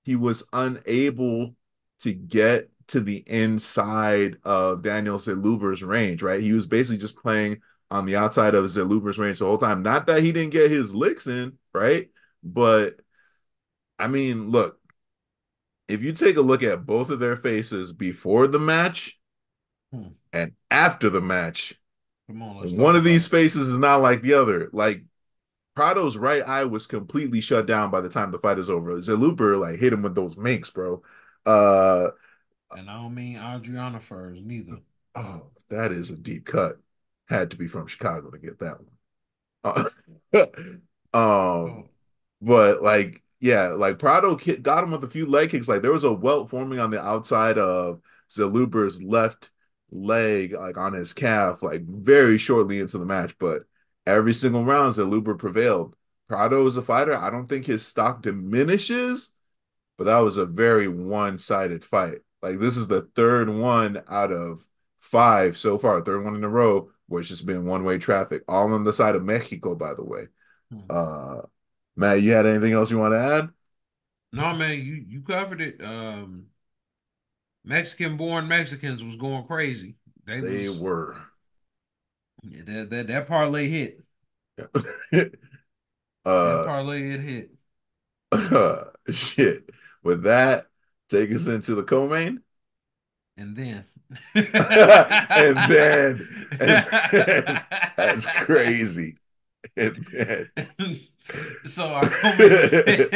he 0.02 0.16
was 0.16 0.46
unable 0.52 1.54
to 2.00 2.12
get 2.12 2.70
to 2.88 3.00
the 3.00 3.24
inside 3.26 4.36
of 4.44 4.82
Daniel 4.82 5.18
Zellhuber's 5.18 5.82
range, 5.82 6.22
right? 6.22 6.40
He 6.40 6.52
was 6.52 6.66
basically 6.66 6.98
just 6.98 7.16
playing 7.16 7.62
on 7.90 8.06
the 8.06 8.16
outside 8.16 8.54
of 8.54 8.64
Zellhuber's 8.64 9.18
range 9.18 9.38
the 9.38 9.46
whole 9.46 9.58
time. 9.58 9.82
Not 9.82 10.06
that 10.06 10.22
he 10.22 10.32
didn't 10.32 10.52
get 10.52 10.70
his 10.70 10.94
licks 10.94 11.26
in, 11.26 11.58
right? 11.72 12.10
But 12.42 13.00
I 13.98 14.08
mean, 14.08 14.50
look, 14.50 14.78
if 15.88 16.02
you 16.02 16.12
take 16.12 16.36
a 16.36 16.42
look 16.42 16.62
at 16.62 16.86
both 16.86 17.10
of 17.10 17.20
their 17.20 17.36
faces 17.36 17.92
before 17.92 18.46
the 18.46 18.58
match 18.58 19.18
hmm. 19.92 20.08
and 20.32 20.52
after 20.70 21.08
the 21.08 21.20
match, 21.20 21.80
on, 22.28 22.76
one 22.76 22.96
of 22.96 23.04
these 23.04 23.26
faces 23.26 23.68
is 23.68 23.78
not 23.78 24.02
like 24.02 24.22
the 24.22 24.34
other. 24.34 24.70
Like 24.72 25.04
Prado's 25.76 26.16
right 26.16 26.42
eye 26.42 26.64
was 26.64 26.86
completely 26.86 27.40
shut 27.40 27.66
down 27.66 27.90
by 27.90 28.00
the 28.00 28.08
time 28.08 28.30
the 28.30 28.38
fight 28.38 28.58
is 28.58 28.70
over. 28.70 28.96
Zellhuber 28.96 29.58
like 29.58 29.78
hit 29.78 29.92
him 29.92 30.02
with 30.02 30.14
those 30.14 30.36
minks, 30.36 30.70
bro. 30.70 31.02
Uh 31.44 32.08
and 32.70 32.90
I 32.90 32.94
don't 32.94 33.14
mean 33.14 33.36
Andriana 33.36 34.00
Furs 34.00 34.40
neither. 34.40 34.78
Oh, 35.14 35.46
that 35.68 35.92
is 35.92 36.10
a 36.10 36.16
deep 36.16 36.46
cut 36.46 36.78
had 37.28 37.50
to 37.50 37.56
be 37.56 37.66
from 37.68 37.86
Chicago 37.86 38.30
to 38.30 38.38
get 38.38 38.58
that 38.60 38.78
one. 39.62 39.88
Uh, 40.32 40.48
um, 41.14 41.88
but 42.40 42.82
like, 42.82 43.22
yeah, 43.40 43.68
like 43.68 43.98
Prado 43.98 44.36
got 44.62 44.84
him 44.84 44.90
with 44.92 45.04
a 45.04 45.08
few 45.08 45.26
leg 45.26 45.50
kicks. 45.50 45.68
Like 45.68 45.82
there 45.82 45.92
was 45.92 46.04
a 46.04 46.12
welt 46.12 46.50
forming 46.50 46.78
on 46.78 46.90
the 46.90 47.02
outside 47.02 47.58
of 47.58 48.00
Zellhuber's 48.30 49.02
left 49.02 49.50
leg, 49.94 50.52
like 50.52 50.76
on 50.76 50.92
his 50.92 51.12
calf, 51.14 51.62
like 51.62 51.82
very 51.86 52.36
shortly 52.36 52.80
into 52.80 52.98
the 52.98 53.06
match. 53.06 53.36
But 53.38 53.62
every 54.06 54.34
single 54.34 54.64
round, 54.64 54.94
Zellhuber 54.94 55.38
prevailed. 55.38 55.96
Prado 56.28 56.66
is 56.66 56.76
a 56.76 56.82
fighter. 56.82 57.16
I 57.16 57.30
don't 57.30 57.46
think 57.46 57.64
his 57.64 57.86
stock 57.86 58.22
diminishes, 58.22 59.32
but 59.96 60.04
that 60.04 60.18
was 60.18 60.36
a 60.36 60.46
very 60.46 60.88
one-sided 60.88 61.84
fight. 61.84 62.18
Like 62.42 62.58
this 62.58 62.76
is 62.76 62.88
the 62.88 63.02
third 63.14 63.48
one 63.48 64.02
out 64.08 64.32
of 64.32 64.66
five 65.00 65.56
so 65.56 65.78
far, 65.78 66.00
third 66.00 66.24
one 66.24 66.34
in 66.34 66.44
a 66.44 66.48
row 66.48 66.90
where 67.06 67.20
it's 67.20 67.28
just 67.28 67.46
been 67.46 67.66
one 67.66 67.84
way 67.84 67.98
traffic, 67.98 68.42
all 68.48 68.72
on 68.72 68.84
the 68.84 68.92
side 68.92 69.14
of 69.14 69.24
Mexico, 69.24 69.74
by 69.74 69.94
the 69.94 70.04
way. 70.04 70.26
Hmm. 70.70 70.80
Uh, 70.90 71.40
Matt, 71.96 72.22
you 72.22 72.32
had 72.32 72.46
anything 72.46 72.72
else 72.72 72.90
you 72.90 72.98
want 72.98 73.12
to 73.12 73.18
add? 73.18 73.50
No, 74.32 74.52
man, 74.54 74.72
you 74.72 75.04
you 75.06 75.22
covered 75.22 75.60
it. 75.60 75.82
Um, 75.84 76.46
Mexican 77.64 78.16
born 78.16 78.46
Mexicans 78.46 79.02
was 79.02 79.16
going 79.16 79.44
crazy. 79.44 79.96
They, 80.24 80.40
they 80.40 80.68
was 80.68 80.78
were. 80.78 81.16
Yeah, 82.42 82.62
that, 82.66 82.90
that 82.90 83.06
that 83.08 83.28
parlay 83.28 83.68
hit. 83.68 84.00
uh, 84.58 84.64
that 85.12 86.64
parlay 86.66 87.10
it 87.12 87.20
hit. 87.20 87.50
Uh, 88.30 88.84
shit. 89.10 89.70
With 90.02 90.24
that, 90.24 90.66
take 91.08 91.30
us 91.32 91.46
into 91.46 91.74
the 91.74 91.82
co-main. 91.82 92.42
And 93.36 93.56
then. 93.56 93.84
and 94.34 94.52
then, 95.70 96.48
and 96.60 96.86
then 97.12 97.64
that's 97.96 98.26
crazy. 98.26 99.16
And 99.76 100.06
then 100.12 100.50
so 101.66 101.86
our 101.86 102.08
co-main 102.08 102.52
event, 102.52 103.12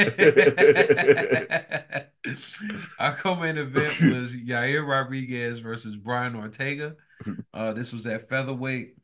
our 2.99 3.15
co-main 3.17 3.59
event 3.59 4.01
was 4.01 4.35
Yair 4.35 4.87
Rodriguez 4.87 5.61
versus 5.61 5.97
Brian 5.97 6.35
Ortega. 6.35 6.97
Uh, 7.53 7.73
this 7.73 7.93
was 7.93 8.07
at 8.07 8.29
featherweight. 8.29 8.97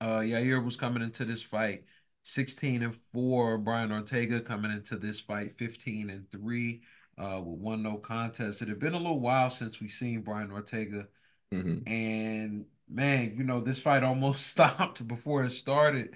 Uh, 0.00 0.18
Yair 0.18 0.64
was 0.64 0.76
coming 0.76 1.02
into 1.02 1.24
this 1.24 1.42
fight 1.42 1.84
16 2.24 2.82
and 2.82 2.94
4. 2.94 3.58
Brian 3.58 3.90
Ortega 3.90 4.40
coming 4.40 4.70
into 4.70 4.96
this 4.96 5.18
fight 5.18 5.52
15 5.52 6.10
and 6.10 6.30
3 6.30 6.82
uh, 7.18 7.40
with 7.44 7.58
one 7.58 7.82
no 7.82 7.96
contest. 7.96 8.62
It 8.62 8.68
had 8.68 8.78
been 8.78 8.94
a 8.94 8.98
little 8.98 9.20
while 9.20 9.50
since 9.50 9.80
we 9.80 9.88
seen 9.88 10.20
Brian 10.20 10.52
Ortega. 10.52 11.08
Mm-hmm. 11.52 11.90
And 11.90 12.66
man, 12.88 13.34
you 13.36 13.44
know, 13.44 13.60
this 13.60 13.80
fight 13.80 14.04
almost 14.04 14.46
stopped 14.46 15.06
before 15.08 15.44
it 15.44 15.50
started. 15.50 16.14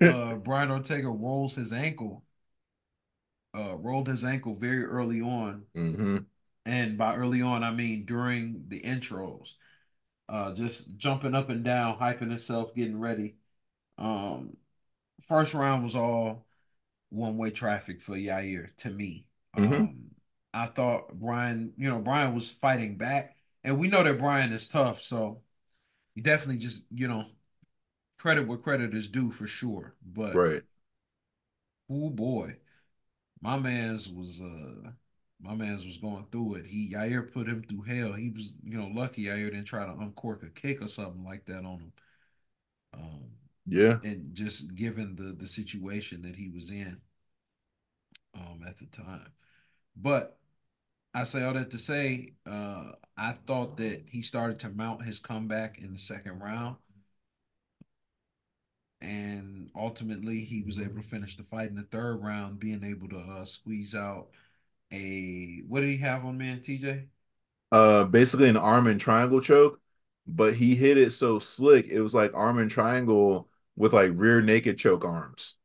Uh, 0.00 0.34
Brian 0.36 0.70
Ortega 0.70 1.08
rolls 1.08 1.54
his 1.54 1.72
ankle. 1.72 2.24
Uh, 3.52 3.76
rolled 3.76 4.08
his 4.08 4.24
ankle 4.24 4.54
very 4.54 4.84
early 4.84 5.20
on. 5.20 5.64
Mm-hmm. 5.76 6.18
And 6.66 6.98
by 6.98 7.16
early 7.16 7.42
on, 7.42 7.64
I 7.64 7.70
mean 7.72 8.04
during 8.04 8.64
the 8.68 8.80
intros. 8.80 9.52
Uh, 10.28 10.54
just 10.54 10.96
jumping 10.96 11.34
up 11.34 11.50
and 11.50 11.64
down, 11.64 11.98
hyping 11.98 12.30
himself, 12.30 12.74
getting 12.74 13.00
ready. 13.00 13.34
Um, 13.98 14.56
first 15.22 15.54
round 15.54 15.82
was 15.82 15.96
all 15.96 16.46
one 17.10 17.36
way 17.36 17.50
traffic 17.50 18.00
for 18.00 18.14
Yair 18.14 18.68
to 18.78 18.90
me. 18.90 19.26
Mm-hmm. 19.56 19.72
Um, 19.72 19.96
I 20.54 20.66
thought 20.66 21.12
Brian, 21.12 21.72
you 21.76 21.88
know, 21.88 21.98
Brian 21.98 22.34
was 22.34 22.50
fighting 22.50 22.96
back, 22.96 23.36
and 23.64 23.78
we 23.78 23.88
know 23.88 24.02
that 24.02 24.18
Brian 24.18 24.52
is 24.52 24.68
tough, 24.68 25.00
so 25.00 25.42
you 26.14 26.22
definitely 26.22 26.60
just, 26.60 26.84
you 26.92 27.08
know, 27.08 27.24
credit 28.20 28.46
what 28.46 28.62
credit 28.62 28.92
is 28.92 29.08
due 29.08 29.30
for 29.30 29.46
sure. 29.46 29.94
But 30.04 30.34
right, 30.34 30.62
oh 31.90 32.10
boy, 32.10 32.56
my 33.40 33.58
man's 33.58 34.10
was 34.10 34.40
uh 34.40 34.90
my 35.40 35.54
man's 35.54 35.86
was 35.86 35.96
going 35.96 36.26
through 36.30 36.56
it. 36.56 36.66
He 36.66 36.92
Yair 36.92 37.32
put 37.32 37.48
him 37.48 37.62
through 37.62 37.82
hell. 37.82 38.12
He 38.12 38.28
was, 38.30 38.52
you 38.62 38.76
know, 38.76 38.90
lucky 38.92 39.24
Yair 39.24 39.50
didn't 39.50 39.64
try 39.64 39.86
to 39.86 39.92
uncork 39.92 40.42
a 40.42 40.50
cake 40.50 40.82
or 40.82 40.88
something 40.88 41.24
like 41.24 41.46
that 41.46 41.64
on 41.64 41.80
him. 41.80 41.92
Um, 42.92 43.24
yeah. 43.66 43.98
And 44.04 44.34
just 44.34 44.74
given 44.74 45.16
the 45.16 45.32
the 45.32 45.46
situation 45.46 46.22
that 46.22 46.36
he 46.36 46.50
was 46.50 46.70
in 46.70 47.00
um 48.34 48.62
at 48.68 48.78
the 48.78 48.86
time. 48.86 49.32
But 49.96 50.36
I 51.14 51.24
say 51.24 51.42
all 51.42 51.54
that 51.54 51.70
to 51.70 51.78
say, 51.78 52.34
uh, 52.46 52.92
I 53.16 53.32
thought 53.32 53.78
that 53.78 54.04
he 54.08 54.22
started 54.22 54.60
to 54.60 54.68
mount 54.68 55.04
his 55.04 55.18
comeback 55.18 55.78
in 55.78 55.92
the 55.92 55.98
second 55.98 56.38
round. 56.40 56.76
And 59.00 59.70
ultimately, 59.74 60.40
he 60.40 60.62
was 60.62 60.78
able 60.78 60.96
to 60.96 61.02
finish 61.02 61.36
the 61.36 61.42
fight 61.42 61.70
in 61.70 61.76
the 61.76 61.82
third 61.84 62.16
round, 62.22 62.58
being 62.58 62.84
able 62.84 63.08
to 63.08 63.18
uh, 63.18 63.44
squeeze 63.44 63.94
out 63.94 64.28
a 64.92 65.62
what 65.68 65.80
did 65.80 65.90
he 65.90 65.96
have 65.98 66.24
on 66.24 66.36
man, 66.38 66.60
TJ? 66.60 67.04
Uh, 67.72 68.04
basically 68.04 68.48
an 68.48 68.56
arm 68.56 68.86
and 68.86 69.00
triangle 69.00 69.40
choke, 69.40 69.80
but 70.26 70.54
he 70.54 70.74
hit 70.74 70.98
it 70.98 71.12
so 71.12 71.38
slick. 71.38 71.86
It 71.86 72.00
was 72.00 72.14
like 72.14 72.34
arm 72.34 72.58
and 72.58 72.70
triangle 72.70 73.48
with 73.76 73.92
like 73.92 74.12
rear 74.14 74.42
naked 74.42 74.76
choke 74.78 75.04
arms. 75.04 75.56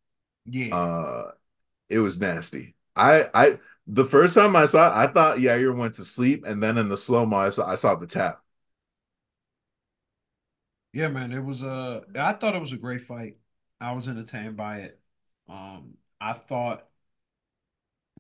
Yeah. 0.46 0.75
Uh 0.75 1.32
it 1.89 2.00
was 2.00 2.20
nasty. 2.20 2.75
I 2.96 3.25
I 3.34 3.60
the 3.88 4.06
first 4.06 4.36
time 4.36 4.56
I 4.56 4.68
saw 4.68 4.88
it, 4.88 4.96
I 4.96 5.08
thought 5.12 5.39
Yair 5.39 5.77
went 5.77 5.96
to 5.96 6.06
sleep, 6.06 6.46
and 6.46 6.62
then 6.63 6.77
in 6.77 6.89
the 6.89 6.98
slow 6.98 7.25
mo, 7.25 7.38
I 7.38 7.50
saw 7.50 7.68
I 7.68 7.75
saw 7.75 7.96
the 7.96 8.08
tap. 8.08 8.42
Yeah, 10.96 11.10
man, 11.10 11.34
it 11.34 11.44
was 11.44 11.64
a. 11.64 12.04
I 12.16 12.34
thought 12.34 12.56
it 12.56 12.62
was 12.62 12.74
a 12.74 12.78
great 12.78 13.02
fight. 13.02 13.38
I 13.82 13.92
was 13.94 14.10
entertained 14.10 14.58
by 14.58 14.80
it. 14.80 15.02
Um, 15.50 15.98
I 16.22 16.34
thought, 16.34 16.90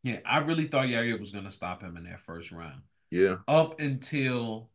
yeah, 0.03 0.19
I 0.25 0.39
really 0.39 0.67
thought 0.67 0.87
Yair 0.87 1.19
was 1.19 1.31
gonna 1.31 1.51
stop 1.51 1.81
him 1.81 1.97
in 1.97 2.03
that 2.05 2.19
first 2.19 2.51
round. 2.51 2.81
Yeah. 3.11 3.37
Up 3.47 3.79
until 3.79 4.71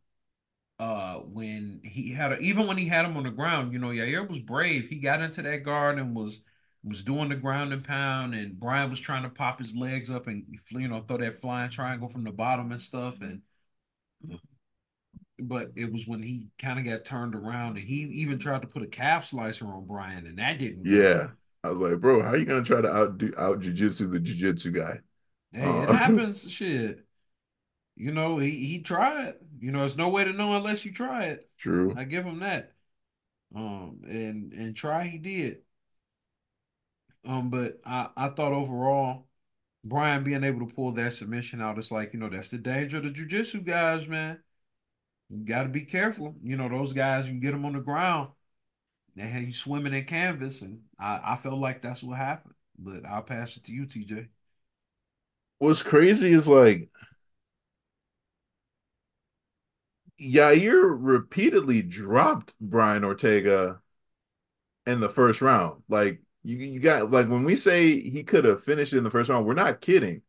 uh 0.79 1.15
when 1.17 1.81
he 1.85 2.11
had 2.13 2.33
a, 2.33 2.39
even 2.39 2.67
when 2.67 2.77
he 2.77 2.87
had 2.87 3.05
him 3.05 3.17
on 3.17 3.23
the 3.25 3.31
ground, 3.31 3.73
you 3.73 3.79
know, 3.79 3.89
Yair 3.89 4.27
was 4.29 4.39
brave. 4.39 4.89
He 4.89 4.99
got 4.99 5.21
into 5.21 5.43
that 5.43 5.63
guard 5.63 5.99
and 5.99 6.15
was 6.15 6.43
was 6.83 7.03
doing 7.03 7.29
the 7.29 7.37
ground 7.37 7.73
and 7.73 7.83
pound, 7.83 8.35
and 8.35 8.59
Brian 8.59 8.89
was 8.91 8.99
trying 9.01 9.23
to 9.23 9.29
pop 9.29 9.59
his 9.59 9.75
legs 9.75 10.11
up 10.11 10.27
and 10.27 10.45
you 10.71 10.89
know 10.89 11.01
throw 11.07 11.17
that 11.19 11.35
flying 11.35 11.71
triangle 11.71 12.09
from 12.09 12.25
the 12.25 12.33
bottom 12.33 12.71
and 12.73 12.81
stuff. 12.81 13.21
And 13.21 13.43
but 15.41 15.71
it 15.75 15.91
was 15.91 16.07
when 16.07 16.21
he 16.21 16.47
kind 16.59 16.79
of 16.79 16.85
got 16.85 17.05
turned 17.05 17.35
around, 17.35 17.77
and 17.77 17.85
he 17.85 18.01
even 18.03 18.39
tried 18.39 18.61
to 18.61 18.67
put 18.67 18.83
a 18.83 18.87
calf 18.87 19.25
slicer 19.25 19.65
on 19.67 19.85
Brian, 19.85 20.27
and 20.27 20.37
that 20.39 20.59
didn't. 20.59 20.85
Yeah, 20.85 21.29
I 21.63 21.69
was 21.69 21.79
like, 21.79 21.99
bro, 21.99 22.21
how 22.21 22.29
are 22.29 22.37
you 22.37 22.45
gonna 22.45 22.63
try 22.63 22.81
to 22.81 22.89
outdo 22.89 23.33
out 23.37 23.61
jujitsu 23.61 24.11
the 24.11 24.19
jujitsu 24.19 24.73
guy? 24.73 24.99
Hey, 25.51 25.67
uh, 25.67 25.83
it 25.83 25.89
happens. 25.95 26.49
Shit. 26.49 27.05
You 27.95 28.11
know, 28.11 28.37
he 28.37 28.51
he 28.65 28.81
tried. 28.81 29.35
You 29.59 29.71
know, 29.71 29.79
there's 29.79 29.97
no 29.97 30.09
way 30.09 30.23
to 30.23 30.33
know 30.33 30.55
unless 30.55 30.85
you 30.85 30.91
try 30.91 31.25
it. 31.25 31.49
True. 31.57 31.93
I 31.95 32.05
give 32.05 32.25
him 32.25 32.39
that. 32.39 32.73
Um, 33.55 34.01
and 34.07 34.53
and 34.53 34.75
try 34.75 35.05
he 35.07 35.17
did. 35.17 35.59
Um, 37.25 37.49
but 37.49 37.79
I 37.85 38.09
I 38.15 38.29
thought 38.29 38.53
overall, 38.53 39.27
Brian 39.83 40.23
being 40.23 40.43
able 40.43 40.65
to 40.67 40.73
pull 40.73 40.91
that 40.93 41.13
submission 41.13 41.61
out, 41.61 41.77
it's 41.77 41.91
like 41.91 42.13
you 42.13 42.19
know 42.19 42.29
that's 42.29 42.49
the 42.49 42.57
danger 42.57 42.97
of 42.97 43.03
the 43.03 43.09
jujitsu 43.09 43.63
guys, 43.65 44.07
man. 44.07 44.39
You 45.31 45.45
got 45.45 45.63
to 45.63 45.69
be 45.69 45.81
careful. 45.81 46.35
You 46.43 46.57
know 46.57 46.69
those 46.69 46.93
guys, 46.93 47.29
you 47.29 47.39
get 47.39 47.51
them 47.51 47.65
on 47.65 47.73
the 47.73 47.79
ground, 47.79 48.29
they 49.15 49.23
have 49.23 49.43
you 49.43 49.53
swimming 49.53 49.93
in 49.93 50.05
canvas, 50.05 50.61
and 50.61 50.81
I 50.99 51.19
I 51.23 51.35
felt 51.35 51.59
like 51.59 51.81
that's 51.81 52.03
what 52.03 52.17
happened. 52.17 52.55
But 52.77 53.05
I'll 53.05 53.21
pass 53.21 53.57
it 53.57 53.63
to 53.65 53.73
you, 53.73 53.85
TJ. 53.85 54.27
What's 55.59 55.83
crazy 55.83 56.31
is 56.31 56.47
like 56.47 56.89
Yair 60.21 60.95
repeatedly 60.99 61.81
dropped 61.81 62.53
Brian 62.59 63.03
Ortega 63.03 63.81
in 64.85 64.99
the 64.99 65.09
first 65.09 65.41
round. 65.41 65.83
Like 65.89 66.21
you, 66.43 66.57
you 66.57 66.79
got 66.79 67.11
like 67.11 67.27
when 67.27 67.43
we 67.43 67.55
say 67.55 67.99
he 67.99 68.23
could 68.23 68.45
have 68.45 68.63
finished 68.63 68.93
in 68.93 69.03
the 69.03 69.11
first 69.11 69.29
round, 69.29 69.45
we're 69.45 69.53
not 69.53 69.81
kidding. 69.81 70.21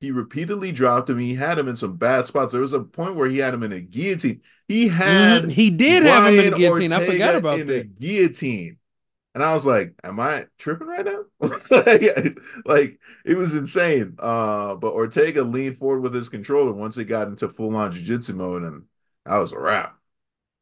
He 0.00 0.10
repeatedly 0.10 0.72
dropped 0.72 1.10
him. 1.10 1.18
He 1.18 1.34
had 1.34 1.58
him 1.58 1.68
in 1.68 1.76
some 1.76 1.96
bad 1.96 2.26
spots. 2.26 2.52
There 2.52 2.62
was 2.62 2.72
a 2.72 2.82
point 2.82 3.16
where 3.16 3.28
he 3.28 3.38
had 3.38 3.52
him 3.52 3.62
in 3.62 3.72
a 3.72 3.80
guillotine. 3.80 4.40
He 4.66 4.88
had 4.88 5.44
mm, 5.44 5.50
he 5.50 5.70
did 5.70 6.02
Brian 6.04 6.22
have 6.22 6.32
him 6.32 6.38
in 6.38 6.46
a 6.46 6.50
guillotine. 6.56 6.92
Ortega 6.92 6.96
I 6.96 7.00
forgot 7.12 7.36
about 7.36 7.60
in 7.60 7.66
that. 7.66 7.80
a 7.80 7.84
guillotine. 7.84 8.78
And 9.34 9.44
I 9.44 9.52
was 9.52 9.64
like, 9.66 9.94
am 10.02 10.18
I 10.18 10.46
tripping 10.58 10.88
right 10.88 11.04
now? 11.04 11.24
like 12.64 12.98
it 13.24 13.36
was 13.36 13.54
insane. 13.54 14.16
Uh, 14.18 14.74
but 14.74 14.92
Ortega 14.92 15.42
leaned 15.44 15.76
forward 15.78 16.00
with 16.00 16.14
his 16.14 16.28
controller 16.28 16.72
once 16.72 16.98
it 16.98 17.04
got 17.04 17.28
into 17.28 17.48
full 17.48 17.76
on 17.76 17.92
jiu-jitsu 17.92 18.34
mode, 18.34 18.64
and 18.64 18.84
that 19.26 19.36
was 19.36 19.52
a 19.52 19.58
wrap. 19.58 19.96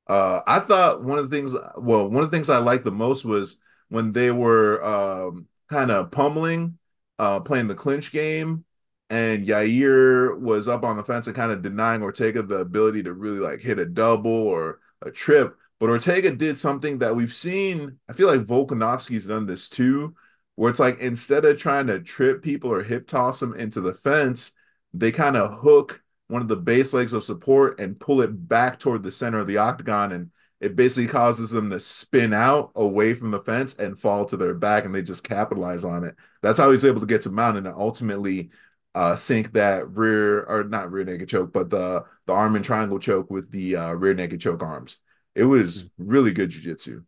Uh, 0.07 0.41
I 0.47 0.59
thought 0.61 1.03
one 1.03 1.19
of 1.19 1.29
the 1.29 1.37
things, 1.37 1.55
well, 1.77 2.09
one 2.09 2.25
of 2.25 2.31
the 2.31 2.37
things 2.37 2.51
I 2.51 2.59
liked 2.59 2.85
the 2.85 2.91
most 2.91 3.25
was 3.25 3.59
when 3.89 4.13
they 4.13 4.31
were 4.31 4.85
um, 4.85 5.47
kind 5.69 5.91
of 5.91 6.11
pummeling, 6.11 6.79
uh, 7.19 7.41
playing 7.41 7.69
the 7.69 7.75
clinch 7.75 8.13
game, 8.13 8.65
and 9.11 9.47
Yair 9.47 10.39
was 10.39 10.69
up 10.69 10.85
on 10.85 10.97
the 10.97 11.05
fence 11.05 11.27
and 11.27 11.37
kind 11.37 11.51
of 11.51 11.63
denying 11.63 12.03
Ortega 12.03 12.43
the 12.43 12.59
ability 12.59 13.03
to 13.05 13.15
really 13.15 13.39
like 13.39 13.61
hit 13.61 13.79
a 13.79 13.87
double 13.87 14.31
or 14.31 14.81
a 15.03 15.11
trip. 15.11 15.57
But 15.81 15.91
Ortega 15.91 16.35
did 16.35 16.59
something 16.59 16.99
that 16.99 17.15
we've 17.15 17.33
seen. 17.33 17.99
I 18.09 18.13
feel 18.13 18.27
like 18.29 18.41
Volkanovski's 18.43 19.29
done 19.29 19.47
this 19.47 19.69
too, 19.69 20.15
where 20.57 20.71
it's 20.71 20.81
like 20.81 20.99
instead 21.01 21.45
of 21.45 21.57
trying 21.57 21.87
to 21.87 22.01
trip 22.01 22.43
people 22.43 22.73
or 22.73 22.83
hip 22.83 23.07
toss 23.07 23.41
them 23.41 23.55
into 23.55 23.81
the 23.81 23.95
fence, 23.95 24.53
they 24.93 25.13
kind 25.13 25.37
of 25.37 25.61
hook 25.61 26.03
one 26.29 26.43
of 26.43 26.49
the 26.49 26.57
base 26.57 26.93
legs 26.93 27.13
of 27.13 27.25
support 27.25 27.81
and 27.81 27.99
pull 27.99 28.21
it 28.21 28.49
back 28.49 28.79
toward 28.79 29.03
the 29.03 29.11
center 29.11 29.39
of 29.39 29.47
the 29.47 29.57
octagon 29.57 30.13
and 30.13 30.31
it 30.61 30.75
basically 30.75 31.07
causes 31.07 31.51
them 31.51 31.71
to 31.71 31.79
spin 31.79 32.33
out 32.33 32.73
away 32.75 33.15
from 33.15 33.31
the 33.31 33.41
fence 33.41 33.77
and 33.77 33.99
fall 33.99 34.25
to 34.25 34.37
their 34.37 34.55
back 34.55 34.85
and 34.85 34.95
they 34.95 35.03
just 35.03 35.25
capitalize 35.25 35.85
on 35.85 36.05
it 36.05 36.15
that's 36.43 36.59
how 36.59 36.71
he's 36.71 36.85
able 36.85 37.01
to 37.01 37.07
get 37.07 37.23
to 37.23 37.31
mount 37.31 37.57
and 37.57 37.67
ultimately 37.67 38.51
uh, 38.95 39.15
sink 39.15 39.53
that 39.53 39.89
rear 39.91 40.43
or 40.45 40.65
not 40.65 40.91
rear 40.91 41.05
naked 41.05 41.29
choke 41.29 41.53
but 41.53 41.71
the 41.71 42.05
the 42.27 42.33
arm 42.33 42.57
and 42.57 42.65
triangle 42.65 42.99
choke 42.99 43.31
with 43.31 43.51
the 43.51 43.77
uh, 43.77 43.93
rear 43.93 44.15
naked 44.15 44.41
choke 44.41 44.63
arms 44.63 44.99
it 45.35 45.45
was 45.45 45.91
really 45.99 46.33
good 46.33 46.51
jiu-jitsu 46.51 47.03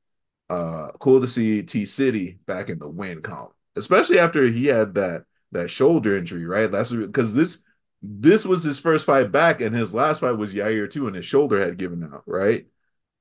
uh 0.49 0.89
cool 0.99 1.21
to 1.21 1.27
see 1.29 1.63
t 1.63 1.87
city 1.87 2.39
back 2.47 2.69
in 2.69 2.79
the 2.79 2.89
win 2.89 3.23
column 3.23 3.53
especially 3.77 4.19
after 4.19 4.47
he 4.47 4.67
had 4.67 4.95
that 4.95 5.25
that 5.53 5.71
shoulder 5.71 6.17
injury 6.17 6.47
right 6.47 6.71
that's 6.71 6.93
because 6.93 7.35
this 7.35 7.63
this 8.03 8.45
was 8.47 8.63
his 8.65 8.79
first 8.79 9.05
fight 9.05 9.31
back, 9.31 9.61
and 9.61 9.77
his 9.77 9.95
last 9.95 10.21
fight 10.21 10.33
was 10.39 10.55
Yair 10.55 10.91
too, 10.91 11.07
and 11.07 11.15
his 11.15 11.27
shoulder 11.27 11.61
had 11.61 11.77
given 11.77 12.03
out, 12.03 12.23
right? 12.27 12.67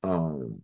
Um, 0.04 0.63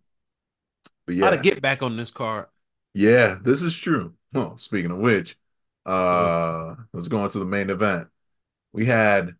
but 1.06 1.16
yeah, 1.16 1.28
How 1.28 1.30
to 1.32 1.38
get 1.38 1.62
back 1.62 1.82
on 1.84 1.98
this 1.98 2.12
card? 2.12 2.48
yeah, 2.94 3.38
this 3.42 3.62
is 3.62 3.76
true. 3.78 4.16
Well, 4.34 4.58
speaking 4.58 4.92
of 4.92 4.98
which, 5.00 5.38
uh, 5.86 6.76
let's 6.94 7.08
go 7.08 7.20
on 7.20 7.30
to 7.30 7.40
the 7.40 7.46
main 7.46 7.70
event. 7.70 8.08
We 8.74 8.86
had 8.86 9.36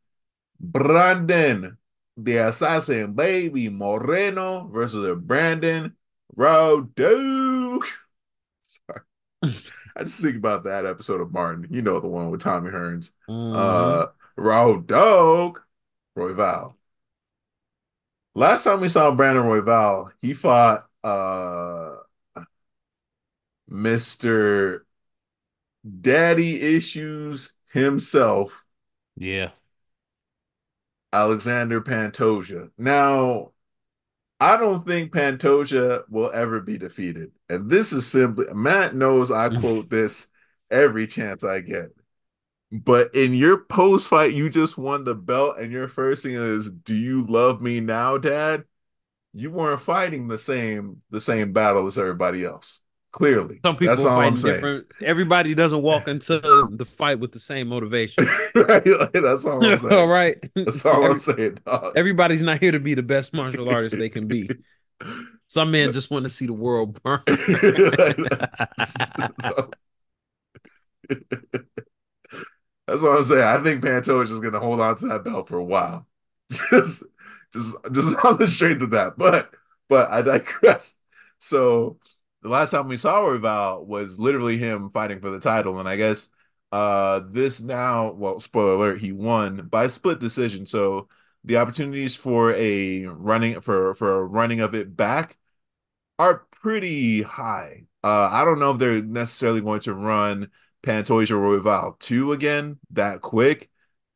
Brandon, 0.60 1.78
the 2.18 2.38
assassin 2.38 3.14
baby 3.14 3.70
Moreno 3.70 4.68
versus 4.68 5.18
Brandon 5.22 5.96
Roduke. 6.36 7.86
Sorry. 8.64 9.02
I 9.98 10.04
just 10.04 10.22
think 10.22 10.38
about 10.38 10.64
that 10.66 10.86
episode 10.86 11.22
of 11.22 11.32
Martin. 11.32 11.68
You 11.72 11.82
know 11.82 12.00
the 12.00 12.08
one 12.08 12.30
with 12.30 12.42
Tommy 12.42 12.72
Hearns. 12.72 13.12
Mhm. 13.30 13.56
Uh 13.56 14.08
Royval. 16.18 16.76
Last 18.34 18.66
time 18.66 18.82
we 18.82 18.90
saw 18.90 19.12
Brandon 19.12 19.46
Royval, 19.46 20.12
he 20.22 20.34
fought 20.34 20.88
uh 21.04 21.96
Mr. 23.68 24.85
Daddy 26.02 26.62
Issues 26.62 27.54
himself, 27.72 28.66
yeah. 29.16 29.52
Alexander 31.14 31.82
Pantoja. 31.82 32.72
Now, 32.78 33.52
I 34.40 34.58
don't 34.58 34.86
think 34.86 35.14
Pantoja 35.14 36.04
will 36.10 36.32
ever 36.34 36.60
be 36.62 36.78
defeated. 36.78 37.32
And 37.50 37.70
this 37.70 37.94
is 37.94 38.06
simply 38.06 38.46
Matt 38.54 38.96
knows 38.96 39.32
I 39.32 39.50
quote 39.60 39.90
this 39.90 40.28
every 40.70 41.08
chance 41.08 41.44
I 41.44 41.62
get. 41.62 41.92
But 42.72 43.16
in 43.16 43.34
your 43.34 43.64
post 43.66 44.08
fight, 44.10 44.34
you 44.34 44.50
just 44.50 44.78
won 44.78 45.04
the 45.06 45.16
belt, 45.16 45.58
and 45.60 45.72
your 45.72 45.88
first 45.88 46.24
thing 46.24 46.34
is, 46.34 46.72
"Do 46.72 46.94
you 46.96 47.26
love 47.26 47.62
me 47.62 47.80
now, 47.80 48.18
Dad?" 48.18 48.66
You 49.34 49.52
weren't 49.52 49.82
fighting 49.82 50.28
the 50.28 50.38
same 50.38 51.02
the 51.10 51.22
same 51.22 51.54
battle 51.54 51.88
as 51.88 51.98
everybody 51.98 52.44
else. 52.46 52.82
Clearly, 53.16 53.62
Some 53.64 53.78
people 53.78 53.96
that's 53.96 54.06
are 54.06 54.12
all 54.12 54.20
I'm 54.20 54.36
saying. 54.36 54.56
different. 54.56 54.88
Everybody 55.02 55.56
doesn't 55.56 55.82
walk 55.82 56.10
into 56.10 56.68
the 56.70 56.84
fight 56.84 57.18
with 57.18 57.32
the 57.32 57.40
same 57.40 57.70
motivation. 57.70 58.26
right? 58.56 58.86
Like, 58.86 59.14
that's 59.14 59.46
all 59.46 59.64
I'm 59.64 59.78
saying. 59.78 59.94
all 59.94 60.10
right. 60.10 60.36
That's 60.54 60.86
all 60.86 61.10
I'm 61.10 61.20
saying, 61.20 61.60
dog. 61.66 61.94
Everybody's 61.96 62.44
not 62.44 62.60
here 62.60 62.74
to 62.74 62.80
be 62.82 62.94
the 62.94 63.04
best 63.04 63.34
martial 63.34 63.70
artist 63.70 63.98
they 63.98 64.10
can 64.10 64.28
be. 64.28 64.50
Some 65.48 65.72
men 65.72 65.94
just 65.94 66.12
want 66.12 66.24
to 66.26 66.30
see 66.30 66.46
the 66.46 66.52
world 66.52 67.02
burn. 67.04 67.22
That's 67.26 67.38
what 73.02 73.18
I'm 73.18 73.24
saying. 73.24 73.44
I 73.44 73.64
think 73.64 73.82
Pantoja 73.82 74.24
is 74.24 74.30
just 74.30 74.42
going 74.42 74.56
to 74.56 74.60
hold 74.60 74.82
on 74.82 74.94
to 74.98 75.08
that 75.08 75.24
belt 75.24 75.48
for 75.48 75.56
a 75.56 75.64
while, 75.64 76.06
just, 76.52 77.04
just, 77.54 77.76
just 77.94 78.26
on 78.26 78.40
the 78.40 78.48
strength 78.50 78.82
of 78.82 78.90
that. 78.90 79.18
But, 79.18 79.52
but 79.88 80.12
I 80.12 80.22
digress. 80.22 80.96
So 81.40 81.98
the 82.46 82.52
last 82.52 82.72
time 82.72 82.88
we 82.88 82.98
saw 82.98 83.22
Royval 83.24 83.86
was 83.86 84.20
literally 84.20 84.58
him 84.58 84.90
fighting 84.90 85.20
for 85.22 85.30
the 85.30 85.40
title, 85.40 85.80
and 85.80 85.90
I 85.90 85.96
guess 85.98 86.30
uh 86.72 87.22
this 87.30 87.62
now, 87.62 88.12
well, 88.14 88.40
spoiler 88.40 88.74
alert, 88.76 89.02
he 89.02 89.12
won 89.12 89.68
by 89.68 89.88
split 89.88 90.20
decision. 90.20 90.66
So 90.66 91.08
the 91.44 91.58
opportunities 91.58 92.16
for 92.16 92.54
a 92.54 93.06
running 93.08 93.62
for 93.62 93.96
for 93.96 94.20
a 94.22 94.26
running 94.26 94.62
of 94.62 94.76
it 94.76 94.96
back 94.96 95.38
are 96.20 96.48
pretty 96.52 97.22
high. 97.24 97.86
Uh, 98.04 98.30
I 98.32 98.46
don't 98.46 98.60
know 98.60 98.72
if 98.72 98.80
they're 98.80 99.02
necessarily 99.04 99.62
going 99.62 99.82
to 99.82 99.94
run 99.94 100.50
Pantoja 100.84 101.32
Royval 101.32 101.98
2 102.00 102.32
again 102.34 102.80
that 102.92 103.22
quick. 103.22 103.70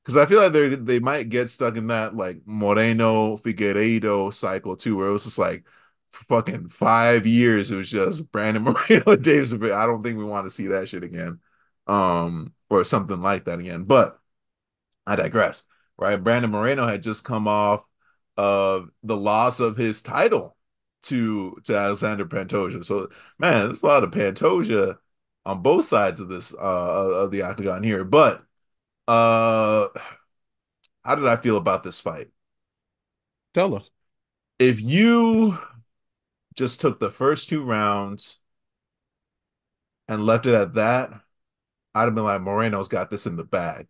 Because 0.03 0.17
I 0.17 0.25
feel 0.25 0.41
like 0.41 0.53
they 0.53 0.75
they 0.75 0.99
might 0.99 1.29
get 1.29 1.49
stuck 1.49 1.77
in 1.77 1.87
that 1.87 2.15
like 2.15 2.41
Moreno 2.45 3.37
Figueiredo 3.37 4.33
cycle 4.33 4.75
too, 4.75 4.97
where 4.97 5.07
it 5.09 5.11
was 5.11 5.25
just 5.25 5.37
like 5.37 5.65
fucking 6.11 6.69
five 6.69 7.25
years. 7.25 7.71
It 7.71 7.75
was 7.75 7.89
just 7.89 8.31
Brandon 8.31 8.63
Moreno 8.89 9.15
Zabir. 9.15 9.73
I 9.73 9.85
don't 9.85 10.03
think 10.03 10.17
we 10.17 10.23
want 10.25 10.45
to 10.45 10.51
see 10.51 10.67
that 10.67 10.89
shit 10.89 11.03
again. 11.03 11.39
Um, 11.87 12.53
or 12.69 12.83
something 12.83 13.21
like 13.21 13.45
that 13.45 13.59
again. 13.59 13.83
But 13.83 14.19
I 15.07 15.15
digress. 15.15 15.63
Right. 15.97 16.23
Brandon 16.23 16.51
Moreno 16.51 16.87
had 16.87 17.03
just 17.03 17.23
come 17.23 17.47
off 17.47 17.85
of 18.37 18.89
the 19.03 19.17
loss 19.17 19.59
of 19.59 19.75
his 19.75 20.01
title 20.01 20.55
to 21.03 21.57
to 21.65 21.75
Alexander 21.75 22.25
Pantoja. 22.25 22.85
So 22.85 23.09
man, 23.37 23.67
there's 23.67 23.83
a 23.83 23.85
lot 23.85 24.03
of 24.03 24.11
Pantoja 24.11 24.97
on 25.45 25.61
both 25.61 25.85
sides 25.85 26.19
of 26.19 26.29
this 26.29 26.53
uh 26.53 26.57
of 26.57 27.31
the 27.31 27.41
octagon 27.41 27.83
here. 27.83 28.03
But 28.05 28.43
uh 29.07 29.87
how 31.03 31.15
did 31.15 31.25
I 31.27 31.35
feel 31.37 31.57
about 31.57 31.83
this 31.83 31.99
fight? 31.99 32.29
Tell 33.53 33.75
us. 33.75 33.89
If 34.59 34.81
you 34.81 35.57
just 36.55 36.81
took 36.81 36.99
the 36.99 37.11
first 37.11 37.49
two 37.49 37.63
rounds 37.63 38.39
and 40.07 40.25
left 40.25 40.45
it 40.45 40.53
at 40.55 40.73
that, 40.75 41.11
I'd 41.95 42.05
have 42.05 42.15
been 42.15 42.23
like 42.25 42.41
Moreno's 42.41 42.89
got 42.89 43.11
this 43.11 43.25
in 43.27 43.37
the 43.37 43.43
bag. 43.45 43.87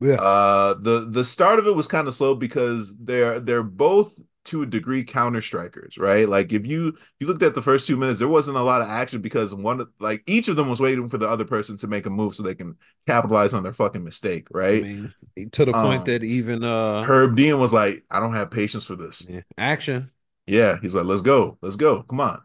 Yeah. 0.00 0.18
Uh 0.18 0.74
the 0.76 1.08
the 1.10 1.24
start 1.24 1.58
of 1.58 1.66
it 1.66 1.74
was 1.76 1.88
kind 1.88 2.08
of 2.08 2.14
slow 2.14 2.34
because 2.36 2.96
they're 2.98 3.40
they're 3.40 3.62
both 3.64 4.18
to 4.46 4.62
a 4.62 4.66
degree 4.66 5.04
counter 5.04 5.42
strikers, 5.42 5.98
right? 5.98 6.28
Like 6.28 6.52
if 6.52 6.66
you 6.66 6.96
you 7.20 7.26
looked 7.28 7.42
at 7.44 7.54
the 7.54 7.62
first 7.62 7.86
two 7.88 7.96
minutes, 7.96 8.18
there 8.20 8.28
wasn't 8.28 8.58
a 8.58 8.62
lot 8.62 8.82
of 8.82 8.88
action 8.88 9.22
because 9.22 9.54
one 9.54 9.86
like 10.00 10.22
each 10.26 10.48
of 10.48 10.56
them 10.56 10.70
was 10.70 10.80
waiting 10.80 11.08
for 11.08 11.18
the 11.18 11.28
other 11.28 11.44
person 11.46 11.76
to 11.78 11.88
make 11.88 12.06
a 12.06 12.10
move 12.10 12.34
so 12.36 12.42
they 12.44 12.54
can 12.56 12.76
capitalize 13.06 13.54
on 13.54 13.62
their 13.64 13.74
fucking 13.74 14.04
mistake, 14.04 14.48
I 14.70 14.74
right? 14.74 14.86
mean, 14.86 15.14
to 15.52 15.64
the 15.64 15.74
point 15.74 16.04
Um, 16.04 16.06
that 16.06 16.24
even 16.24 16.64
uh 16.64 17.08
Herb 17.08 17.36
Dean 17.36 17.58
was 17.60 17.72
like, 17.72 18.04
I 18.10 18.20
don't 18.20 18.34
have 18.34 18.50
patience 18.50 18.84
for 18.84 18.96
this. 18.96 19.28
yeah, 19.28 19.42
action. 19.58 20.10
Yeah, 20.46 20.78
he's 20.80 20.94
like, 20.94 21.04
let's 21.04 21.22
go, 21.22 21.58
let's 21.62 21.76
go, 21.76 22.02
come 22.02 22.20
on. 22.20 22.42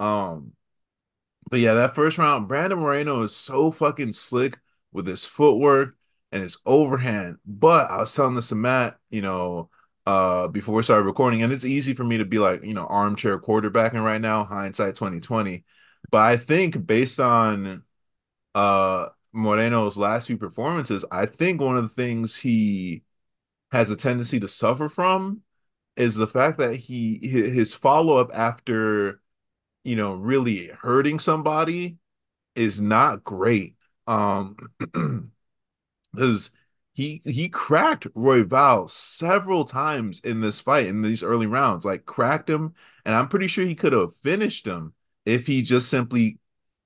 Um, 0.00 0.52
but 1.50 1.60
yeah, 1.60 1.74
that 1.74 1.94
first 1.94 2.18
round, 2.18 2.48
Brandon 2.48 2.78
Moreno 2.80 3.22
is 3.22 3.36
so 3.36 3.70
fucking 3.70 4.12
slick 4.12 4.58
with 4.92 5.06
his 5.06 5.24
footwork 5.24 5.96
and 6.32 6.42
his 6.42 6.58
overhand. 6.66 7.38
But 7.46 7.90
I 7.90 7.98
was 7.98 8.14
telling 8.14 8.34
this 8.34 8.48
to 8.50 8.54
Matt, 8.54 8.98
you 9.10 9.22
know, 9.22 9.70
uh, 10.06 10.48
before 10.48 10.74
we 10.76 10.82
started 10.82 11.04
recording, 11.06 11.42
and 11.42 11.52
it's 11.52 11.64
easy 11.64 11.94
for 11.94 12.04
me 12.04 12.18
to 12.18 12.24
be 12.24 12.38
like, 12.38 12.64
you 12.64 12.74
know, 12.74 12.86
armchair 12.86 13.38
quarterbacking 13.40 14.04
right 14.04 14.20
now, 14.20 14.44
hindsight 14.44 14.96
2020. 14.96 15.64
But 16.10 16.18
I 16.22 16.36
think 16.36 16.86
based 16.86 17.20
on 17.20 17.82
uh 18.54 19.08
Moreno's 19.32 19.98
last 19.98 20.28
few 20.28 20.38
performances, 20.38 21.04
I 21.10 21.26
think 21.26 21.60
one 21.60 21.76
of 21.76 21.82
the 21.84 21.88
things 21.88 22.36
he 22.36 23.02
has 23.72 23.90
a 23.90 23.96
tendency 23.96 24.40
to 24.40 24.48
suffer 24.48 24.88
from 24.88 25.42
is 25.96 26.16
the 26.16 26.26
fact 26.26 26.58
that 26.58 26.76
he 26.76 27.18
his 27.22 27.74
follow-up 27.74 28.30
after 28.34 29.20
you 29.84 29.96
know 29.96 30.14
really 30.14 30.68
hurting 30.82 31.18
somebody 31.18 31.96
is 32.54 32.80
not 32.80 33.22
great. 33.22 33.76
Um 34.06 34.56
because 36.12 36.50
he 36.92 37.20
he 37.24 37.48
cracked 37.48 38.12
Royval 38.14 38.88
several 38.88 39.64
times 39.64 40.20
in 40.20 40.40
this 40.40 40.60
fight 40.60 40.86
in 40.86 41.02
these 41.02 41.22
early 41.22 41.46
rounds 41.46 41.84
like 41.84 42.06
cracked 42.06 42.48
him 42.48 42.74
and 43.04 43.14
I'm 43.14 43.28
pretty 43.28 43.48
sure 43.48 43.66
he 43.66 43.74
could 43.74 43.92
have 43.92 44.14
finished 44.16 44.66
him 44.66 44.94
if 45.26 45.46
he 45.46 45.62
just 45.62 45.88
simply 45.90 46.38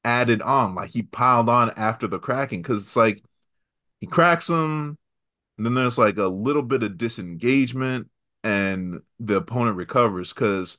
added 0.04 0.40
on 0.42 0.74
like 0.74 0.90
he 0.90 1.02
piled 1.02 1.48
on 1.48 1.70
after 1.76 2.06
the 2.06 2.18
cracking 2.18 2.62
because 2.62 2.82
it's 2.82 2.96
like 2.96 3.22
he 4.00 4.06
cracks 4.06 4.48
him 4.48 4.96
then 5.58 5.74
there's 5.74 5.98
like 5.98 6.16
a 6.18 6.28
little 6.28 6.62
bit 6.62 6.82
of 6.82 6.96
disengagement 6.96 8.08
and 8.48 9.00
the 9.20 9.36
opponent 9.36 9.76
recovers 9.76 10.32
because 10.32 10.78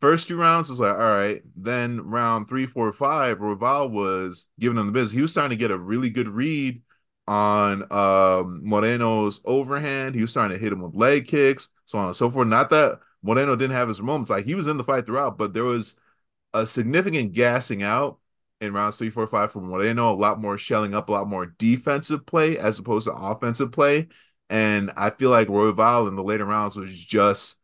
first 0.00 0.26
two 0.26 0.36
rounds 0.36 0.68
was 0.68 0.80
like 0.80 0.94
all 0.94 0.98
right 0.98 1.42
then 1.54 2.00
round 2.00 2.48
three 2.48 2.66
four 2.66 2.92
five 2.92 3.38
Royval 3.38 3.88
was 3.88 4.48
giving 4.58 4.76
him 4.78 4.86
the 4.86 4.92
business 4.92 5.12
he 5.12 5.22
was 5.22 5.30
starting 5.30 5.56
to 5.56 5.60
get 5.60 5.70
a 5.70 5.78
really 5.78 6.10
good 6.10 6.28
read 6.28 6.82
on 7.26 7.90
um 7.90 8.60
Moreno's 8.64 9.40
overhand. 9.44 10.14
He 10.14 10.22
was 10.22 10.32
starting 10.32 10.58
to 10.58 10.62
hit 10.62 10.72
him 10.72 10.82
with 10.82 10.94
leg 10.96 11.28
kicks 11.28 11.70
so 11.86 11.98
on 11.98 12.06
and 12.06 12.16
so 12.16 12.28
forth. 12.28 12.48
Not 12.48 12.70
that 12.70 12.98
Moreno 13.22 13.54
didn't 13.56 13.76
have 13.76 13.88
his 13.88 14.02
moments 14.02 14.30
like 14.30 14.44
he 14.44 14.56
was 14.56 14.66
in 14.66 14.76
the 14.76 14.84
fight 14.84 15.06
throughout 15.06 15.38
but 15.38 15.54
there 15.54 15.64
was 15.64 15.94
a 16.52 16.66
significant 16.66 17.32
gassing 17.32 17.82
out 17.82 18.18
in 18.60 18.72
rounds 18.72 18.98
three, 18.98 19.10
four, 19.10 19.26
five 19.26 19.52
from 19.52 19.68
Moreno, 19.68 20.12
a 20.12 20.16
lot 20.16 20.40
more 20.40 20.58
shelling 20.58 20.94
up, 20.94 21.08
a 21.08 21.12
lot 21.12 21.28
more 21.28 21.46
defensive 21.58 22.26
play 22.26 22.58
as 22.58 22.78
opposed 22.78 23.06
to 23.06 23.12
offensive 23.14 23.72
play. 23.72 24.08
And 24.50 24.92
I 24.96 25.10
feel 25.10 25.30
like 25.30 25.48
Royval 25.48 26.08
in 26.08 26.16
the 26.16 26.22
later 26.24 26.44
rounds 26.44 26.76
was 26.76 26.90
just 26.98 27.58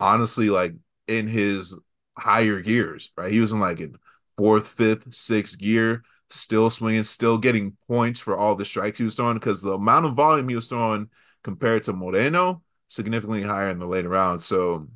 honestly 0.00 0.50
like 0.50 0.74
in 1.08 1.28
his 1.28 1.76
higher 2.18 2.60
gears, 2.60 3.12
right? 3.16 3.32
He 3.32 3.40
was 3.40 3.52
in 3.52 3.60
like 3.60 3.80
in 3.80 3.96
fourth, 4.36 4.68
fifth, 4.68 5.12
sixth 5.14 5.58
gear, 5.58 6.04
still 6.30 6.70
swinging, 6.70 7.04
still 7.04 7.38
getting 7.38 7.76
points 7.88 8.20
for 8.20 8.36
all 8.36 8.54
the 8.56 8.64
strikes 8.64 8.98
he 8.98 9.04
was 9.04 9.14
throwing 9.14 9.34
because 9.34 9.62
the 9.62 9.74
amount 9.74 10.06
of 10.06 10.14
volume 10.14 10.48
he 10.48 10.56
was 10.56 10.66
throwing 10.66 11.10
compared 11.42 11.84
to 11.84 11.92
Moreno 11.92 12.62
significantly 12.88 13.42
higher 13.42 13.70
in 13.70 13.78
the 13.78 13.86
later 13.86 14.08
rounds. 14.10 14.44
So 14.44 14.88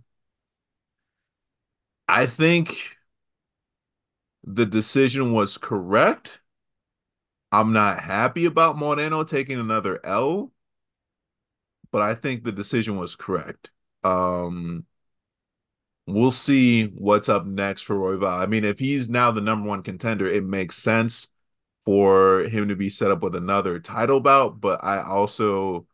I 2.09 2.27
think 2.27 2.97
the 4.45 4.65
decision 4.67 5.33
was 5.33 5.59
correct. 5.59 6.41
I'm 7.53 7.73
not 7.73 8.01
happy 8.01 8.45
about 8.47 8.77
Moreno 8.77 9.25
taking 9.25 9.59
another 9.61 10.01
L, 10.05 10.53
but 11.95 12.03
I 12.03 12.15
think 12.17 12.43
the 12.43 12.51
decision 12.51 12.97
was 12.97 13.15
correct. 13.15 13.71
Um, 14.03 14.85
we'll 16.09 16.33
see 16.33 16.87
what's 16.87 17.29
up 17.29 17.47
next 17.47 17.83
for 17.83 17.97
Roy 17.97 18.17
Royval. 18.17 18.37
I 18.37 18.47
mean, 18.47 18.65
if 18.65 18.81
he's 18.81 19.09
now 19.09 19.31
the 19.31 19.41
number 19.41 19.69
one 19.69 19.85
contender, 19.85 20.27
it 20.27 20.43
makes 20.43 20.77
sense 20.77 21.29
for 21.85 22.41
him 22.49 22.67
to 22.67 22.75
be 22.75 22.91
set 22.91 23.13
up 23.13 23.23
with 23.23 23.37
another 23.37 23.79
title 23.79 24.19
bout, 24.19 24.61
but 24.61 24.83
I 24.83 25.05
also 25.05 25.87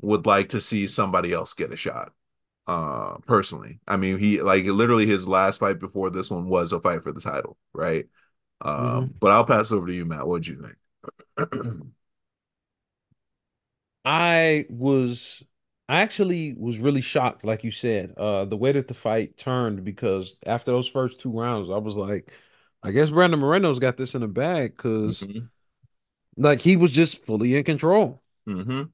would 0.00 0.24
like 0.24 0.48
to 0.48 0.62
see 0.62 0.86
somebody 0.86 1.30
else 1.30 1.52
get 1.52 1.74
a 1.74 1.76
shot. 1.76 2.14
Uh 2.66 3.18
personally. 3.26 3.80
I 3.86 3.98
mean, 3.98 4.16
he 4.16 4.40
like 4.40 4.64
literally 4.64 5.04
his 5.04 5.28
last 5.28 5.60
fight 5.60 5.78
before 5.78 6.08
this 6.08 6.30
one 6.30 6.48
was 6.48 6.72
a 6.72 6.80
fight 6.80 7.02
for 7.02 7.12
the 7.12 7.20
title, 7.20 7.58
right? 7.74 8.06
Um, 8.62 8.78
mm-hmm. 8.78 9.12
but 9.20 9.32
I'll 9.32 9.44
pass 9.44 9.72
over 9.72 9.86
to 9.88 9.94
you, 9.94 10.06
Matt. 10.06 10.26
What'd 10.26 10.46
you 10.46 10.74
think? 11.36 11.82
I 14.06 14.66
was 14.70 15.42
I 15.88 16.00
actually 16.02 16.54
was 16.54 16.78
really 16.78 17.00
shocked, 17.00 17.44
like 17.44 17.64
you 17.64 17.72
said, 17.72 18.12
uh, 18.16 18.44
the 18.44 18.56
way 18.56 18.72
that 18.72 18.88
the 18.88 18.94
fight 18.94 19.36
turned 19.36 19.84
because 19.84 20.36
after 20.46 20.70
those 20.72 20.88
first 20.88 21.20
two 21.20 21.30
rounds, 21.32 21.70
I 21.70 21.78
was 21.78 21.96
like, 21.96 22.32
I 22.82 22.92
guess 22.92 23.10
Brandon 23.10 23.40
Moreno's 23.40 23.80
got 23.80 23.96
this 23.96 24.14
in 24.14 24.20
the 24.22 24.28
bag 24.28 24.76
because 24.76 25.20
mm-hmm. 25.20 25.46
like 26.36 26.60
he 26.60 26.76
was 26.76 26.92
just 26.92 27.26
fully 27.26 27.56
in 27.56 27.64
control. 27.64 28.22
Mm-hmm. 28.48 28.84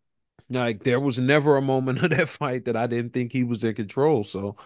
Like 0.51 0.85
there 0.85 1.01
was 1.01 1.19
never 1.19 1.57
a 1.57 1.63
moment 1.63 1.99
of 2.03 2.11
that 2.11 2.29
fight 2.29 2.65
that 2.67 2.77
I 2.77 2.87
didn't 2.87 3.13
think 3.13 3.33
he 3.33 3.45
was 3.45 3.65
in 3.65 3.75
control. 3.75 4.25
So 4.25 4.57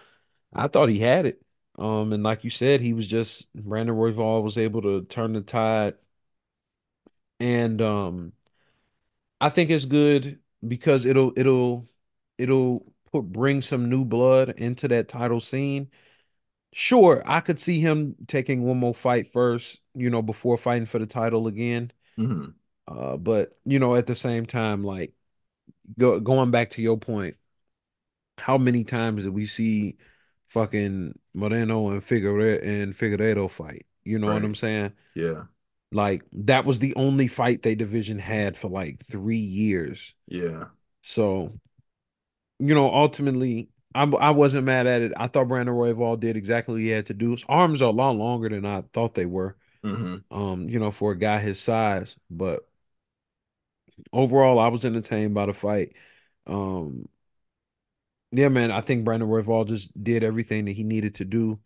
I 0.53 0.67
thought 0.67 0.89
he 0.89 0.99
had 0.99 1.25
it. 1.25 1.41
Um, 1.77 2.13
and 2.13 2.23
like 2.23 2.43
you 2.43 2.49
said, 2.49 2.81
he 2.81 2.93
was 2.93 3.07
just 3.07 3.53
Brandon 3.53 3.95
Royval 3.95 4.43
was 4.43 4.57
able 4.57 4.81
to 4.83 5.03
turn 5.05 5.33
the 5.33 5.41
tide. 5.41 5.95
And 7.39 7.81
um 7.81 8.33
I 9.39 9.49
think 9.49 9.69
it's 9.69 9.85
good 9.85 10.39
because 10.67 11.05
it'll 11.05 11.33
it'll 11.35 11.87
it'll 12.37 12.91
put 13.11 13.23
bring 13.23 13.61
some 13.61 13.89
new 13.89 14.05
blood 14.05 14.49
into 14.57 14.87
that 14.89 15.07
title 15.07 15.39
scene. 15.39 15.89
Sure, 16.73 17.23
I 17.25 17.39
could 17.39 17.59
see 17.59 17.79
him 17.79 18.15
taking 18.27 18.63
one 18.63 18.77
more 18.77 18.93
fight 18.93 19.27
first, 19.27 19.79
you 19.93 20.09
know, 20.09 20.21
before 20.21 20.57
fighting 20.57 20.85
for 20.85 20.99
the 20.99 21.05
title 21.05 21.47
again. 21.47 21.91
Mm-hmm. 22.17 22.49
Uh, 22.87 23.17
but 23.17 23.57
you 23.65 23.79
know, 23.79 23.95
at 23.95 24.07
the 24.07 24.15
same 24.15 24.45
time, 24.45 24.83
like 24.83 25.13
go, 25.97 26.19
going 26.19 26.51
back 26.51 26.71
to 26.71 26.81
your 26.81 26.97
point, 26.97 27.35
how 28.37 28.57
many 28.57 28.83
times 28.83 29.23
did 29.23 29.33
we 29.33 29.45
see 29.45 29.97
fucking 30.47 31.17
Moreno 31.33 31.89
and 31.89 32.03
Figueroa 32.03 32.59
and 32.59 32.93
Figueiredo 32.93 33.49
fight? 33.49 33.85
You 34.03 34.19
know 34.19 34.27
right. 34.27 34.35
what 34.35 34.43
I'm 34.43 34.55
saying? 34.55 34.93
Yeah. 35.15 35.43
Like 35.91 36.23
that 36.33 36.65
was 36.65 36.79
the 36.79 36.95
only 36.95 37.27
fight 37.27 37.61
they 37.61 37.75
division 37.75 38.19
had 38.19 38.57
for 38.57 38.69
like 38.69 39.03
three 39.03 39.37
years. 39.37 40.13
Yeah. 40.27 40.65
So, 41.01 41.59
you 42.59 42.75
know, 42.75 42.93
ultimately, 42.93 43.69
I 43.95 44.03
I 44.03 44.31
wasn't 44.31 44.65
mad 44.65 44.87
at 44.87 45.01
it. 45.01 45.13
I 45.15 45.27
thought 45.27 45.47
Brandon 45.47 45.75
Royval 45.75 46.19
did 46.19 46.35
exactly 46.35 46.73
what 46.75 46.81
he 46.81 46.89
had 46.89 47.05
to 47.07 47.13
do. 47.13 47.31
His 47.31 47.45
arms 47.47 47.81
are 47.81 47.89
a 47.89 47.91
lot 47.91 48.15
longer 48.15 48.49
than 48.49 48.65
I 48.65 48.83
thought 48.93 49.13
they 49.13 49.25
were. 49.25 49.55
Mm-hmm. 49.83 50.37
Um, 50.37 50.67
you 50.67 50.79
know, 50.79 50.91
for 50.91 51.11
a 51.11 51.17
guy 51.17 51.39
his 51.39 51.59
size, 51.59 52.17
but 52.29 52.67
overall, 54.11 54.59
I 54.59 54.67
was 54.67 54.83
entertained 54.85 55.33
by 55.33 55.45
the 55.45 55.53
fight. 55.53 55.93
Um, 56.45 57.07
yeah, 58.31 58.49
man, 58.49 58.71
I 58.71 58.81
think 58.81 59.05
Brandon 59.05 59.29
Royval 59.29 59.67
just 59.67 60.01
did 60.03 60.23
everything 60.23 60.65
that 60.65 60.75
he 60.75 60.83
needed 60.83 61.15
to 61.15 61.25
do 61.25 61.59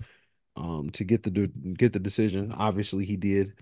um, 0.55 0.89
to 0.91 1.03
get 1.03 1.23
the 1.23 1.31
get 1.31 1.93
the 1.93 1.99
decision. 1.99 2.51
Obviously, 2.51 3.05
he 3.05 3.17
did. 3.17 3.53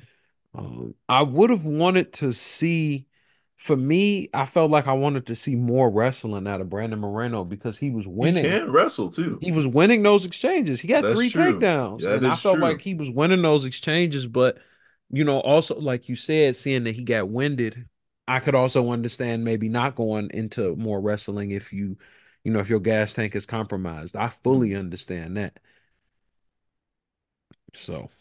Um, 0.53 0.95
I 1.07 1.21
would 1.21 1.49
have 1.49 1.65
wanted 1.65 2.13
to 2.13 2.33
see. 2.33 3.05
For 3.57 3.75
me, 3.75 4.29
I 4.33 4.45
felt 4.45 4.71
like 4.71 4.87
I 4.87 4.93
wanted 4.93 5.25
to 5.25 5.35
see 5.35 5.53
more 5.53 5.89
wrestling 5.89 6.47
out 6.47 6.61
of 6.61 6.69
Brandon 6.69 6.99
Moreno 6.99 7.43
because 7.43 7.77
he 7.77 7.91
was 7.91 8.07
winning. 8.07 8.45
He 8.45 8.49
can 8.49 8.71
wrestle 8.71 9.11
too. 9.11 9.37
He 9.41 9.51
was 9.51 9.67
winning 9.67 10.01
those 10.01 10.25
exchanges. 10.25 10.79
He 10.79 10.87
got 10.87 11.03
That's 11.03 11.13
three 11.13 11.29
true. 11.29 11.59
takedowns, 11.59 12.05
and 12.05 12.25
I 12.25 12.35
felt 12.35 12.55
true. 12.55 12.63
like 12.63 12.79
he 12.79 12.93
was 12.93 13.09
winning 13.09 13.41
those 13.41 13.65
exchanges. 13.65 14.27
But 14.27 14.59
you 15.09 15.25
know, 15.25 15.41
also 15.41 15.77
like 15.77 16.07
you 16.07 16.15
said, 16.15 16.55
seeing 16.55 16.85
that 16.85 16.95
he 16.95 17.03
got 17.03 17.27
winded 17.27 17.85
I 18.29 18.39
could 18.39 18.53
also 18.53 18.91
understand 18.91 19.43
maybe 19.43 19.69
not 19.69 19.95
going 19.95 20.29
into 20.31 20.75
more 20.75 21.01
wrestling 21.01 21.49
if 21.49 21.73
you, 21.73 21.97
you 22.43 22.53
know, 22.53 22.59
if 22.59 22.69
your 22.69 22.79
gas 22.79 23.15
tank 23.15 23.35
is 23.35 23.47
compromised. 23.47 24.15
I 24.15 24.27
fully 24.29 24.69
mm-hmm. 24.69 24.79
understand 24.79 25.37
that. 25.37 25.59
So, 27.73 28.11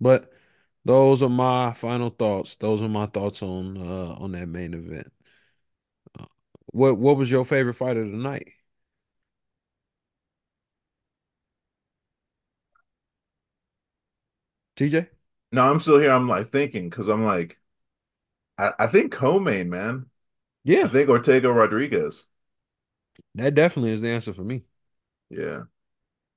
but 0.00 0.32
those 0.86 1.22
are 1.22 1.28
my 1.28 1.72
final 1.72 2.10
thoughts. 2.10 2.56
Those 2.56 2.80
are 2.82 2.88
my 2.88 3.06
thoughts 3.06 3.42
on 3.42 3.76
uh 3.78 4.14
on 4.22 4.32
that 4.32 4.48
main 4.48 4.74
event. 4.74 5.12
Uh, 6.18 6.26
what 6.72 6.98
what 6.98 7.16
was 7.16 7.30
your 7.30 7.44
favorite 7.44 7.74
fight 7.74 7.96
of 7.96 8.10
the 8.10 8.16
night? 8.16 8.52
TJ? 14.76 15.08
No, 15.52 15.70
I'm 15.70 15.78
still 15.80 15.98
here. 16.00 16.10
I'm 16.10 16.28
like 16.28 16.46
thinking 16.48 16.88
because 16.90 17.08
I'm 17.08 17.22
like, 17.24 17.58
I, 18.58 18.72
I 18.80 18.86
think 18.88 19.12
co-main, 19.12 19.70
man. 19.70 20.10
Yeah. 20.64 20.84
I 20.84 20.88
think 20.88 21.08
Ortega 21.10 21.52
Rodriguez. 21.52 22.26
That 23.34 23.54
definitely 23.54 23.92
is 23.92 24.00
the 24.00 24.08
answer 24.10 24.32
for 24.32 24.42
me. 24.44 24.64
Yeah. 25.30 25.64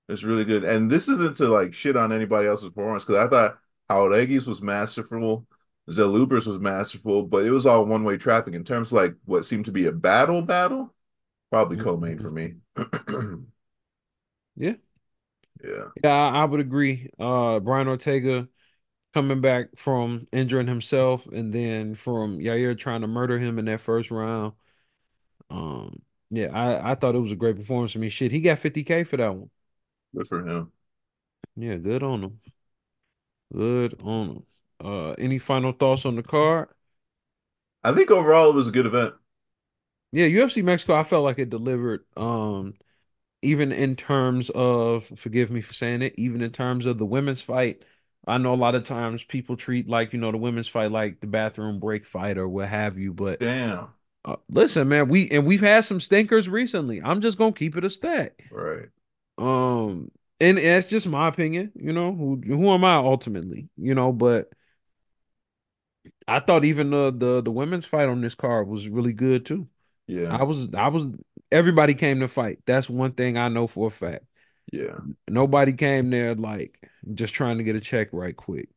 It's 0.09 0.23
really 0.23 0.45
good. 0.45 0.63
And 0.65 0.91
this 0.91 1.09
isn't 1.09 1.37
to 1.37 1.47
like 1.49 1.73
shit 1.73 1.97
on 1.97 2.11
anybody 2.13 2.47
else's 2.47 2.69
performance 2.69 3.05
because 3.05 3.25
I 3.25 3.29
thought 3.29 3.59
Jauregui's 3.89 4.47
was 4.47 4.61
masterful. 4.61 5.47
Zellhuber's 5.89 6.45
was 6.45 6.59
masterful, 6.59 7.23
but 7.23 7.45
it 7.45 7.51
was 7.51 7.65
all 7.65 7.85
one 7.85 8.03
way 8.03 8.17
traffic 8.17 8.53
in 8.53 8.63
terms 8.63 8.91
of 8.91 8.97
like 8.97 9.15
what 9.25 9.45
seemed 9.45 9.65
to 9.65 9.71
be 9.71 9.87
a 9.87 9.91
battle 9.91 10.41
battle. 10.41 10.93
Probably 11.51 11.77
mm-hmm. 11.77 11.85
co-main 11.85 12.19
for 12.19 12.29
me. 12.29 12.55
yeah. 14.55 14.73
Yeah. 15.63 15.85
Yeah, 16.03 16.11
I, 16.11 16.41
I 16.41 16.45
would 16.45 16.59
agree. 16.59 17.09
Uh 17.19 17.59
Brian 17.59 17.87
Ortega 17.87 18.47
coming 19.13 19.41
back 19.41 19.69
from 19.75 20.27
injuring 20.31 20.67
himself 20.67 21.25
and 21.27 21.51
then 21.51 21.95
from 21.95 22.39
Yair 22.39 22.77
trying 22.77 23.01
to 23.01 23.07
murder 23.07 23.39
him 23.39 23.57
in 23.57 23.65
that 23.65 23.81
first 23.81 24.11
round. 24.11 24.53
Um, 25.49 26.01
yeah, 26.29 26.47
I, 26.53 26.91
I 26.91 26.95
thought 26.95 27.15
it 27.15 27.19
was 27.19 27.31
a 27.31 27.35
great 27.35 27.55
performance 27.55 27.93
for 27.93 27.99
me. 27.99 28.09
Shit, 28.09 28.31
he 28.31 28.41
got 28.41 28.59
50K 28.59 29.05
for 29.07 29.17
that 29.17 29.33
one. 29.33 29.49
Good 30.15 30.27
for 30.27 30.45
him. 30.47 30.71
Yeah, 31.55 31.77
good 31.77 32.03
on 32.03 32.23
him. 32.23 32.39
Good 33.53 34.01
on 34.03 34.29
him. 34.29 34.43
Uh, 34.83 35.11
any 35.13 35.39
final 35.39 35.71
thoughts 35.71 36.05
on 36.05 36.15
the 36.15 36.23
card? 36.23 36.69
I 37.83 37.91
think 37.91 38.09
overall 38.11 38.49
it 38.49 38.55
was 38.55 38.67
a 38.69 38.71
good 38.71 38.85
event. 38.85 39.15
Yeah, 40.11 40.25
UFC 40.25 40.61
Mexico, 40.61 40.95
I 40.95 41.03
felt 41.03 41.23
like 41.23 41.39
it 41.39 41.49
delivered. 41.49 42.05
Um, 42.17 42.75
even 43.41 43.71
in 43.71 43.95
terms 43.95 44.49
of, 44.51 45.05
forgive 45.05 45.51
me 45.51 45.61
for 45.61 45.73
saying 45.73 46.01
it, 46.03 46.15
even 46.17 46.41
in 46.41 46.51
terms 46.51 46.85
of 46.85 46.97
the 46.99 47.05
women's 47.05 47.41
fight, 47.41 47.83
I 48.27 48.37
know 48.37 48.53
a 48.53 48.55
lot 48.55 48.75
of 48.75 48.85
times 48.85 49.23
people 49.23 49.57
treat 49.57 49.89
like 49.89 50.13
you 50.13 50.19
know 50.19 50.31
the 50.31 50.37
women's 50.37 50.67
fight 50.69 50.91
like 50.91 51.21
the 51.21 51.27
bathroom 51.27 51.79
break 51.79 52.05
fight 52.07 52.37
or 52.37 52.49
what 52.49 52.69
have 52.69 52.97
you, 52.97 53.13
but 53.13 53.41
damn. 53.41 53.93
Uh, 54.25 54.37
listen, 54.49 54.87
man, 54.89 55.07
we 55.09 55.29
and 55.31 55.45
we've 55.45 55.61
had 55.61 55.85
some 55.85 55.99
stinkers 55.99 56.49
recently. 56.49 57.01
I'm 57.01 57.21
just 57.21 57.37
gonna 57.37 57.53
keep 57.53 57.77
it 57.77 57.85
a 57.85 57.89
stack. 57.89 58.45
Right. 58.51 58.89
Um, 59.37 60.11
and, 60.39 60.57
that's 60.57 60.87
just 60.87 61.07
my 61.07 61.27
opinion. 61.27 61.71
You 61.75 61.93
know, 61.93 62.13
who 62.13 62.41
who 62.45 62.71
am 62.73 62.85
I 62.85 62.95
ultimately? 62.95 63.69
You 63.77 63.95
know, 63.95 64.11
but 64.11 64.49
I 66.27 66.39
thought 66.39 66.65
even 66.65 66.91
the 66.91 67.13
the 67.15 67.41
the 67.41 67.51
women's 67.51 67.85
fight 67.85 68.09
on 68.09 68.21
this 68.21 68.35
card 68.35 68.67
was 68.67 68.87
really 68.87 69.13
good 69.13 69.45
too. 69.45 69.67
Yeah. 70.07 70.35
I 70.35 70.43
was 70.43 70.73
I 70.73 70.87
was 70.87 71.07
everybody 71.51 71.93
came 71.93 72.19
to 72.21 72.27
fight. 72.27 72.59
That's 72.65 72.89
one 72.89 73.13
thing 73.13 73.37
I 73.37 73.49
know 73.49 73.67
for 73.67 73.87
a 73.87 73.91
fact. 73.91 74.25
Yeah. 74.71 74.97
Nobody 75.27 75.73
came 75.73 76.09
there 76.09 76.35
like 76.35 76.89
just 77.13 77.33
trying 77.33 77.57
to 77.57 77.63
get 77.63 77.75
a 77.75 77.79
check 77.79 78.09
right 78.11 78.35
quick. 78.35 78.69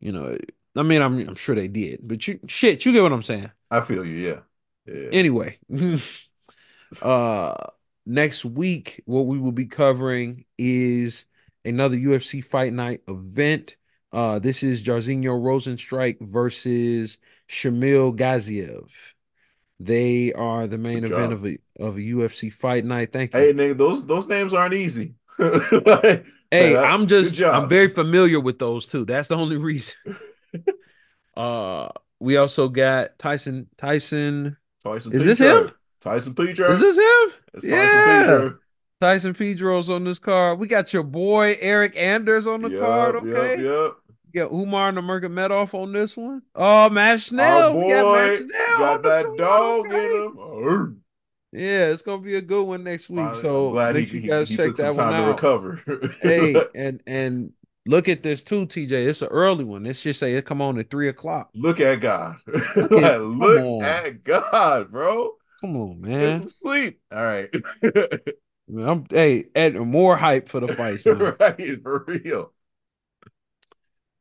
You 0.00 0.12
know, 0.12 0.38
I 0.76 0.82
mean, 0.82 1.02
I'm 1.02 1.18
I'm 1.28 1.34
sure 1.34 1.54
they 1.54 1.68
did, 1.68 2.00
but 2.02 2.26
you 2.26 2.40
shit, 2.46 2.84
you 2.84 2.92
get 2.92 3.02
what 3.02 3.12
I'm 3.12 3.22
saying. 3.22 3.50
I 3.70 3.80
feel 3.80 4.04
you, 4.04 4.14
yeah. 4.14 4.40
yeah. 4.86 5.08
Anyway, 5.12 5.58
uh 7.02 7.54
next 8.08 8.44
week 8.44 9.02
what 9.04 9.26
we 9.26 9.38
will 9.38 9.52
be 9.52 9.66
covering 9.66 10.44
is 10.56 11.26
another 11.64 11.96
UFC 11.96 12.42
fight 12.42 12.72
night 12.72 13.02
event. 13.06 13.76
Uh 14.12 14.38
this 14.38 14.62
is 14.62 14.82
Jairzinho 14.82 15.38
Rozenstruik 15.40 16.16
versus 16.20 17.18
Shamil 17.48 18.16
Gaziev. 18.16 19.12
They 19.78 20.32
are 20.32 20.66
the 20.66 20.78
main 20.78 21.02
Good 21.02 21.12
event 21.12 21.30
job. 21.30 21.32
of 21.32 21.46
a 21.46 21.58
of 21.78 21.96
a 21.96 22.00
UFC 22.00 22.52
fight 22.52 22.84
night. 22.84 23.12
Thank 23.12 23.34
you. 23.34 23.40
Hey, 23.40 23.52
nigga, 23.52 23.76
those 23.76 24.06
those 24.06 24.26
names 24.26 24.52
aren't 24.52 24.74
easy. 24.74 25.14
like, 25.38 26.26
hey, 26.50 26.76
I'm 26.76 27.06
just 27.06 27.40
I'm 27.40 27.68
very 27.68 27.88
familiar 27.88 28.40
with 28.40 28.58
those 28.58 28.86
too. 28.86 29.04
That's 29.04 29.28
the 29.28 29.36
only 29.36 29.56
reason. 29.56 29.94
uh, 31.36 31.90
we 32.18 32.36
also 32.38 32.68
got 32.68 33.18
Tyson 33.18 33.68
Tyson. 33.76 34.56
Tyson. 34.82 35.12
Is 35.12 35.24
this 35.24 35.38
him? 35.38 35.70
Tyson 36.00 36.34
Pedro. 36.34 36.70
Is 36.70 36.80
this 36.80 36.96
him? 36.96 37.38
It's 37.54 37.66
yeah. 37.66 37.76
Tyson 37.76 38.04
Pedro. 38.04 38.58
Tyson 39.00 39.34
Pedro's 39.34 39.90
on 39.90 40.04
this 40.04 40.18
card. 40.18 40.58
We 40.58 40.66
got 40.66 40.92
your 40.92 41.04
boy 41.04 41.56
Eric 41.60 41.96
Anders 41.96 42.46
on 42.46 42.62
the 42.62 42.70
yep, 42.70 42.80
card. 42.80 43.16
Okay. 43.16 43.62
Yep, 43.62 43.64
yep. 43.64 43.92
Yeah, 44.34 44.44
Umar 44.54 44.92
Nurmagomedov 44.92 45.72
on 45.74 45.92
this 45.92 46.16
one. 46.16 46.42
Oh, 46.54 46.90
Matt 46.90 47.20
boy 47.30 47.86
we 47.86 47.92
got, 47.92 48.40
Matt 48.46 48.78
got 48.78 49.02
that 49.04 49.36
dog 49.38 49.86
in 49.92 50.68
him. 50.72 51.02
Yeah, 51.50 51.86
it's 51.88 52.02
gonna 52.02 52.20
be 52.20 52.36
a 52.36 52.42
good 52.42 52.62
one 52.64 52.84
next 52.84 53.08
week. 53.08 53.34
So 53.34 53.68
I'm 53.68 53.72
glad 53.72 53.94
make 53.94 54.08
he, 54.10 54.18
you 54.18 54.28
guys 54.28 54.48
he, 54.48 54.54
he 54.54 54.58
check 54.58 54.66
took 54.66 54.76
that 54.76 54.94
some 54.94 55.06
one 55.06 55.12
time 55.14 55.22
to 55.22 55.28
out. 55.28 55.34
recover. 55.36 56.14
hey, 56.22 56.54
and 56.74 57.00
and 57.06 57.52
look 57.86 58.08
at 58.08 58.22
this 58.22 58.42
too, 58.42 58.66
TJ. 58.66 58.92
It's 58.92 59.22
an 59.22 59.28
early 59.28 59.64
one. 59.64 59.84
Let's 59.84 60.02
just 60.02 60.20
say 60.20 60.34
it 60.34 60.44
come 60.44 60.60
on 60.60 60.78
at 60.78 60.90
three 60.90 61.08
o'clock. 61.08 61.48
Look 61.54 61.80
at 61.80 62.00
God. 62.00 62.36
Look 62.46 62.90
Like, 62.90 63.02
at- 63.04 63.22
look 63.22 63.82
at 63.82 64.24
God, 64.24 64.90
bro. 64.90 65.30
Come 65.60 65.76
on, 65.76 66.02
Get 66.02 66.10
man. 66.20 66.40
some 66.40 66.48
sleep. 66.48 67.00
All 67.12 67.22
right. 67.22 67.48
I'm 68.76 69.06
hey, 69.10 69.46
adding 69.54 69.90
more 69.90 70.16
hype 70.16 70.48
for 70.48 70.60
the 70.60 70.68
fight. 70.68 71.04
right, 71.40 71.82
for 71.82 72.04
real. 72.06 72.52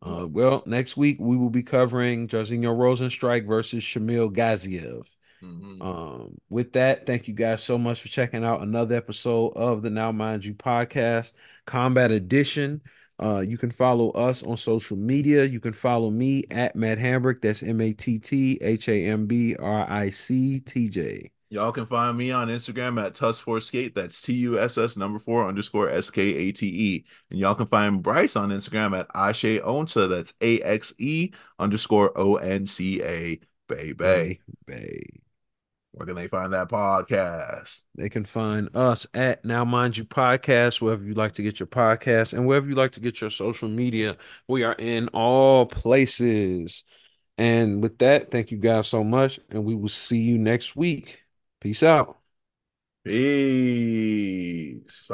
Uh, 0.02 0.26
well, 0.28 0.64
next 0.66 0.96
week 0.96 1.18
we 1.20 1.36
will 1.36 1.50
be 1.50 1.64
covering 1.64 2.28
Jairzinho 2.28 2.76
Rozenstruik 2.76 3.46
versus 3.46 3.84
Shamil 3.84 4.34
Gaziev. 4.34 5.06
Mhm. 5.44 5.82
Um, 5.82 6.38
with 6.50 6.74
that, 6.74 7.06
thank 7.06 7.28
you 7.28 7.34
guys 7.34 7.62
so 7.62 7.78
much 7.78 8.02
for 8.02 8.08
checking 8.08 8.44
out 8.44 8.62
another 8.62 8.96
episode 8.96 9.54
of 9.56 9.82
the 9.82 9.90
Now 9.90 10.12
Mind 10.12 10.46
You 10.46 10.54
podcast, 10.56 11.34
Combat 11.66 12.12
Edition. 12.12 12.82
Uh, 13.20 13.40
you 13.40 13.58
can 13.58 13.72
follow 13.72 14.12
us 14.12 14.44
on 14.44 14.58
social 14.58 14.98
media. 14.98 15.44
You 15.46 15.60
can 15.60 15.74
follow 15.74 16.10
me 16.10 16.44
at 16.52 16.76
Matt 16.76 17.00
Hambrick. 17.00 17.42
That's 17.42 17.64
M 17.64 17.82
A 17.82 17.94
T 17.94 18.20
T 18.20 18.58
H 18.62 18.88
A 18.90 19.08
M 19.08 19.26
B 19.26 19.56
R 19.56 19.90
I 19.90 20.10
C 20.10 20.60
T 20.60 20.90
J. 20.90 21.32
Y'all 21.50 21.72
can 21.72 21.86
find 21.86 22.18
me 22.18 22.30
on 22.32 22.50
Instagram 22.50 23.04
at 23.04 23.14
Tuss4Skate. 23.14 23.96
That's 23.96 24.22
T 24.22 24.34
U 24.34 24.60
S 24.60 24.78
S 24.78 24.98
number 24.98 25.18
four 25.18 25.48
underscore 25.48 25.90
S 25.90 26.10
K 26.10 26.22
A 26.22 26.52
T 26.52 26.68
E. 26.68 27.06
And 27.32 27.40
y'all 27.40 27.56
can 27.56 27.68
find 27.68 28.04
Bryce 28.04 28.36
on 28.36 28.50
Instagram 28.50 28.98
at 29.00 29.08
Ashe 29.16 29.62
Onta. 29.62 30.10
That's 30.10 30.34
A 30.42 30.62
X 30.62 30.94
E 31.00 31.32
underscore 31.58 32.12
O 32.18 32.36
N 32.36 32.66
C 32.66 33.02
A. 33.02 33.40
Baby. 33.68 34.42
Bay. 34.66 35.27
Where 35.98 36.06
can 36.06 36.16
they 36.16 36.28
find 36.28 36.54
that 36.54 36.70
podcast? 36.70 37.82
They 37.96 38.08
can 38.08 38.24
find 38.24 38.70
us 38.76 39.08
at 39.16 39.44
Now 39.44 39.66
Mind 39.66 39.98
You 39.98 40.06
Podcast, 40.06 40.80
wherever 40.80 41.04
you 41.04 41.16
like 41.16 41.32
to 41.34 41.42
get 41.42 41.60
your 41.60 41.66
podcast 41.66 42.34
and 42.34 42.46
wherever 42.46 42.70
you 42.70 42.76
like 42.76 42.92
to 42.92 43.00
get 43.00 43.20
your 43.20 43.32
social 43.32 43.68
media. 43.68 44.16
We 44.48 44.62
are 44.62 44.74
in 44.74 45.08
all 45.08 45.66
places. 45.66 46.84
And 47.40 47.82
with 47.82 47.98
that, 47.98 48.30
thank 48.30 48.52
you 48.52 48.60
guys 48.60 48.86
so 48.86 49.04
much. 49.04 49.40
And 49.50 49.66
we 49.66 49.74
will 49.74 49.90
see 49.90 50.20
you 50.20 50.38
next 50.38 50.76
week. 50.76 51.20
Peace 51.62 51.82
out. 51.82 52.20
Peace. 53.04 55.12